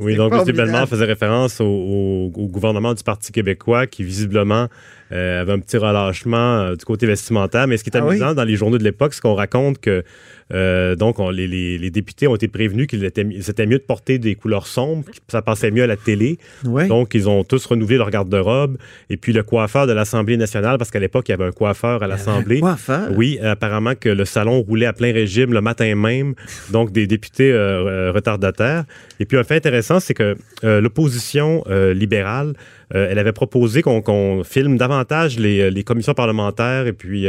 Oui, 0.00 0.16
donc 0.16 0.32
M. 0.32 0.44
Bellemare 0.44 0.88
faisait 0.88 1.04
référence 1.04 1.60
au, 1.60 2.30
gouvernement 2.34 2.94
du 2.94 3.04
Parti 3.04 3.32
québécois 3.32 3.86
qui 3.86 4.02
visiblement 4.02 4.68
euh, 5.12 5.42
avait 5.42 5.52
un 5.52 5.58
petit 5.58 5.76
relâchement 5.76 6.60
euh, 6.60 6.76
du 6.76 6.84
côté 6.84 7.06
vestimentaire. 7.06 7.66
Mais 7.66 7.76
ce 7.76 7.84
qui 7.84 7.90
est 7.90 7.96
ah 7.96 8.04
amusant 8.04 8.34
dans 8.34 8.44
les 8.44 8.56
journaux 8.56 8.78
de 8.78 8.84
l'époque, 8.84 9.14
c'est 9.14 9.20
qu'on 9.20 9.34
raconte 9.34 9.78
que 9.80 10.04
euh, 10.52 10.96
donc, 10.96 11.16
les, 11.32 11.90
députés 11.90 12.26
ont 12.26 12.34
été 12.34 12.48
prévenus 12.48 12.86
qu'il 12.86 13.04
était, 13.04 13.26
c'était 13.40 13.66
mieux 13.66 13.78
de 13.78 13.84
porter 13.84 14.18
des 14.18 14.34
couleurs 14.34 14.66
sombres, 14.66 15.04
que 15.06 15.12
ça 15.28 15.42
passait 15.42 15.70
mieux 15.70 15.82
à 15.82 15.86
la 15.86 15.96
télé. 15.96 16.38
Donc, 16.64 17.14
ils 17.14 17.28
ont 17.28 17.44
tous 17.44 17.64
renouvelé 17.66 17.98
leur 17.98 18.10
garde-robe. 18.10 18.76
Et 19.08 19.16
puis, 19.16 19.32
le 19.32 19.42
coiffeur 19.42 19.86
de 19.86 19.92
l'Assemblée 19.92 20.36
nationale, 20.36 20.78
parce 20.78 20.90
qu'à 20.90 20.98
l'époque, 20.98 21.28
il 21.28 21.32
y 21.32 21.34
avait 21.34 21.46
un 21.46 21.52
coiffeur 21.52 22.02
à 22.02 22.06
l'Assemblée. 22.06 22.60
Coiffeur? 22.60 23.10
Oui, 23.14 23.38
apparemment 23.40 23.94
que 23.94 24.08
le 24.08 24.24
salon 24.24 24.60
roulait 24.60 24.86
à 24.86 24.92
plein 24.92 25.12
régime 25.12 25.52
le 25.52 25.60
matin 25.60 25.94
même. 25.94 26.34
Donc, 26.70 26.92
des 26.92 27.06
députés 27.06 27.52
euh, 27.52 28.12
retardataires. 28.12 28.84
Et 29.18 29.26
puis, 29.26 29.36
un 29.36 29.44
fait 29.44 29.56
intéressant, 29.56 30.00
c'est 30.00 30.14
que 30.14 30.36
euh, 30.64 30.80
l'opposition 30.80 31.64
libérale 31.94 32.54
elle 32.92 33.18
avait 33.18 33.32
proposé 33.32 33.82
qu'on 33.82 34.42
filme 34.44 34.76
davantage 34.76 35.38
les, 35.38 35.84
commissions 35.84 36.14
parlementaires 36.14 36.86
et 36.86 36.92
puis 36.92 37.26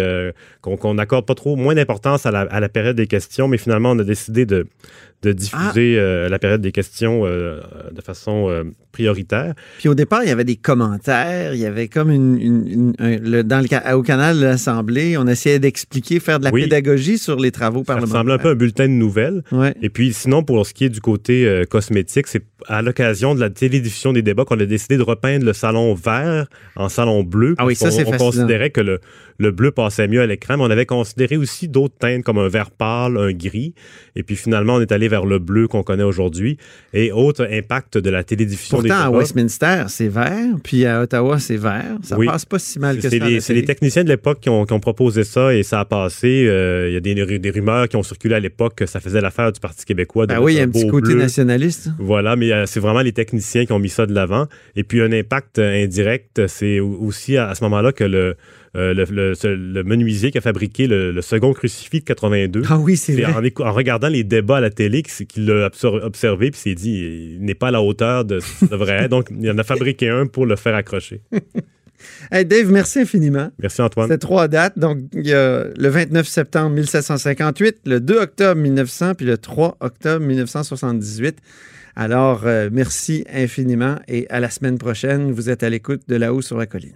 qu'on 0.61 0.93
n'accorde 0.93 1.25
pas 1.25 1.35
trop, 1.35 1.55
moins 1.55 1.75
d'importance 1.75 2.25
à 2.25 2.31
la, 2.31 2.41
à 2.41 2.59
la 2.59 2.69
période 2.69 2.95
des 2.95 3.07
questions, 3.07 3.47
mais 3.47 3.57
finalement, 3.57 3.91
on 3.91 3.99
a 3.99 4.03
décidé 4.03 4.45
de, 4.45 4.67
de 5.21 5.33
diffuser 5.33 5.97
ah. 5.99 6.01
euh, 6.01 6.29
la 6.29 6.39
période 6.39 6.61
des 6.61 6.71
questions 6.71 7.25
euh, 7.25 7.59
de 7.91 8.01
façon 8.01 8.49
euh, 8.49 8.63
prioritaire. 8.91 9.53
Puis 9.77 9.87
au 9.87 9.93
départ, 9.93 10.23
il 10.23 10.29
y 10.29 10.31
avait 10.31 10.43
des 10.43 10.55
commentaires, 10.55 11.53
il 11.53 11.59
y 11.59 11.65
avait 11.65 11.87
comme 11.87 12.09
une, 12.09 12.93
dans 13.43 13.61
le, 13.61 13.95
au 13.95 14.01
canal 14.01 14.37
de 14.37 14.43
l'Assemblée, 14.43 15.17
on 15.17 15.27
essayait 15.27 15.59
d'expliquer, 15.59 16.19
faire 16.19 16.39
de 16.39 16.45
la 16.45 16.51
pédagogie 16.51 17.17
sur 17.17 17.39
les 17.39 17.51
travaux 17.51 17.83
parlementaires. 17.83 18.11
Ça 18.11 18.19
ressemble 18.19 18.31
un 18.31 18.37
peu 18.39 18.49
à 18.49 18.51
un 18.51 18.55
bulletin 18.55 18.87
de 18.87 18.93
nouvelles. 18.93 19.43
Et 19.81 19.89
puis 19.89 20.13
sinon, 20.13 20.43
pour 20.43 20.65
ce 20.65 20.73
qui 20.73 20.85
est 20.85 20.89
du 20.89 21.01
côté 21.01 21.63
cosmétique, 21.69 22.27
c'est 22.27 22.43
à 22.67 22.81
l'occasion 22.81 23.35
de 23.35 23.39
la 23.39 23.49
télédiffusion 23.49 24.13
des 24.13 24.21
débats 24.21 24.45
qu'on 24.45 24.59
a 24.59 24.65
décidé 24.65 24.97
de 24.97 25.03
repeindre 25.03 25.45
le 25.45 25.50
salon 25.53 25.93
vert 25.93 26.47
en 26.75 26.89
salon 26.89 27.23
bleu. 27.23 27.55
Ah 27.57 27.65
oui, 27.65 27.75
ça 27.75 27.91
c'est 27.91 28.07
On 28.07 28.11
considérait 28.11 28.69
que 28.69 28.81
le, 28.81 28.99
le 29.41 29.51
bleu 29.51 29.71
passait 29.71 30.07
mieux 30.07 30.21
à 30.21 30.25
l'écran, 30.27 30.57
mais 30.57 30.63
on 30.63 30.69
avait 30.69 30.85
considéré 30.85 31.35
aussi 31.35 31.67
d'autres 31.67 31.97
teintes 31.97 32.23
comme 32.23 32.37
un 32.37 32.47
vert 32.47 32.71
pâle, 32.71 33.17
un 33.17 33.33
gris. 33.33 33.73
Et 34.15 34.23
puis 34.23 34.35
finalement, 34.35 34.75
on 34.75 34.81
est 34.81 34.91
allé 34.91 35.07
vers 35.07 35.25
le 35.25 35.39
bleu 35.39 35.67
qu'on 35.67 35.83
connaît 35.83 36.03
aujourd'hui. 36.03 36.57
Et 36.93 37.11
autre 37.11 37.47
impact 37.51 37.97
de 37.97 38.09
la 38.09 38.23
télédiffusion 38.23 38.77
Pourtant, 38.77 38.99
à 38.99 39.09
Westminster, 39.09 39.85
c'est 39.87 40.07
vert, 40.07 40.55
puis 40.63 40.85
à 40.85 41.01
Ottawa, 41.01 41.39
c'est 41.39 41.57
vert. 41.57 41.97
Ça 42.03 42.17
passe 42.25 42.45
pas 42.45 42.59
si 42.59 42.79
mal 42.79 42.97
que 42.97 43.01
ça. 43.01 43.09
C'est 43.09 43.53
les 43.53 43.65
techniciens 43.65 44.03
de 44.03 44.09
l'époque 44.09 44.39
qui 44.39 44.49
ont, 44.49 44.65
proposé 44.81 45.23
ça 45.23 45.53
et 45.53 45.63
ça 45.63 45.81
a 45.81 45.85
passé. 45.85 46.45
Euh, 46.47 46.89
il 46.89 46.93
y 46.93 46.97
a 46.97 46.99
des, 46.99 47.39
des, 47.39 47.49
rumeurs 47.51 47.87
qui 47.87 47.95
ont 47.97 48.03
circulé 48.03 48.35
à 48.35 48.39
l'époque 48.39 48.75
que 48.75 48.85
ça 48.85 48.99
faisait 48.99 49.21
l'affaire 49.21 49.51
du 49.51 49.59
Parti 49.59 49.85
québécois. 49.85 50.25
Ah 50.29 50.41
oui, 50.41 50.53
il 50.53 50.57
y 50.57 50.59
a 50.59 50.63
un 50.63 50.69
petit 50.69 50.87
côté 50.87 51.13
nationaliste. 51.13 51.89
Voilà, 51.99 52.35
mais 52.35 52.51
euh, 52.51 52.65
c'est 52.65 52.79
vraiment 52.79 53.01
les 53.01 53.11
techniciens 53.11 53.65
qui 53.65 53.73
ont 53.73 53.79
mis 53.79 53.89
ça 53.89 54.05
de 54.05 54.13
l'avant. 54.13 54.47
Et 54.75 54.83
puis 54.83 55.01
un 55.01 55.11
impact 55.11 55.59
indirect, 55.59 56.47
c'est 56.47 56.79
aussi 56.79 57.37
à 57.37 57.53
ce 57.53 57.63
moment-là 57.63 57.91
que 57.91 58.03
le 58.03 58.35
euh, 58.75 58.93
le, 58.93 59.83
menuisier 59.83 60.31
qui 60.31 60.37
a 60.37 60.41
fabriqué 60.41 60.87
le, 60.87 61.21
second 61.21 61.53
crucifix 61.53 61.99
de 61.99 62.05
82. 62.05 62.63
Ah 62.69 62.77
oui, 62.79 62.95
c'est 62.95 63.25
En, 63.25 63.41
en, 63.41 63.73
regardant 63.73 64.07
les 64.07 64.23
débats 64.23 64.57
à 64.57 64.61
la 64.61 64.69
télé 64.69 65.03
qu'il 65.03 65.45
l'a 65.45 65.69
observé 65.83 66.51
puis 66.51 66.59
s'est 66.59 66.75
dit 66.75 67.35
il 67.35 67.43
n'est 67.43 67.55
pas 67.55 67.67
à 67.67 67.71
la 67.71 67.81
hauteur 67.81 68.23
de 68.23 68.39
ce 68.39 68.59
qu'il 68.59 68.69
devrait 68.69 69.03
être. 69.03 69.09
Donc, 69.09 69.27
il 69.29 69.49
en 69.51 69.57
a 69.57 69.63
fabriqué 69.63 70.09
un 70.09 70.25
pour 70.27 70.45
le 70.45 70.55
faire 70.55 70.75
accrocher. 70.75 71.21
Hey 72.31 72.45
Dave, 72.45 72.71
merci 72.71 72.99
infiniment. 72.99 73.51
Merci 73.59 73.81
Antoine. 73.81 74.09
C'est 74.09 74.17
trois 74.17 74.47
dates. 74.47 74.77
Donc, 74.77 74.97
il 75.13 75.27
y 75.27 75.33
a 75.33 75.65
le 75.75 75.87
29 75.87 76.27
septembre 76.27 76.75
1758, 76.75 77.81
le 77.85 77.99
2 77.99 78.17
octobre 78.17 78.59
1900, 78.59 79.15
puis 79.15 79.25
le 79.25 79.37
3 79.37 79.77
octobre 79.79 80.25
1978. 80.25 81.37
Alors, 81.95 82.43
euh, 82.45 82.69
merci 82.71 83.25
infiniment 83.31 83.97
et 84.07 84.27
à 84.29 84.39
la 84.39 84.49
semaine 84.49 84.77
prochaine. 84.77 85.31
Vous 85.31 85.49
êtes 85.49 85.63
à 85.63 85.69
l'écoute 85.69 86.01
de 86.07 86.15
là-haut 86.15 86.41
sur 86.41 86.57
la 86.57 86.65
colline. 86.65 86.95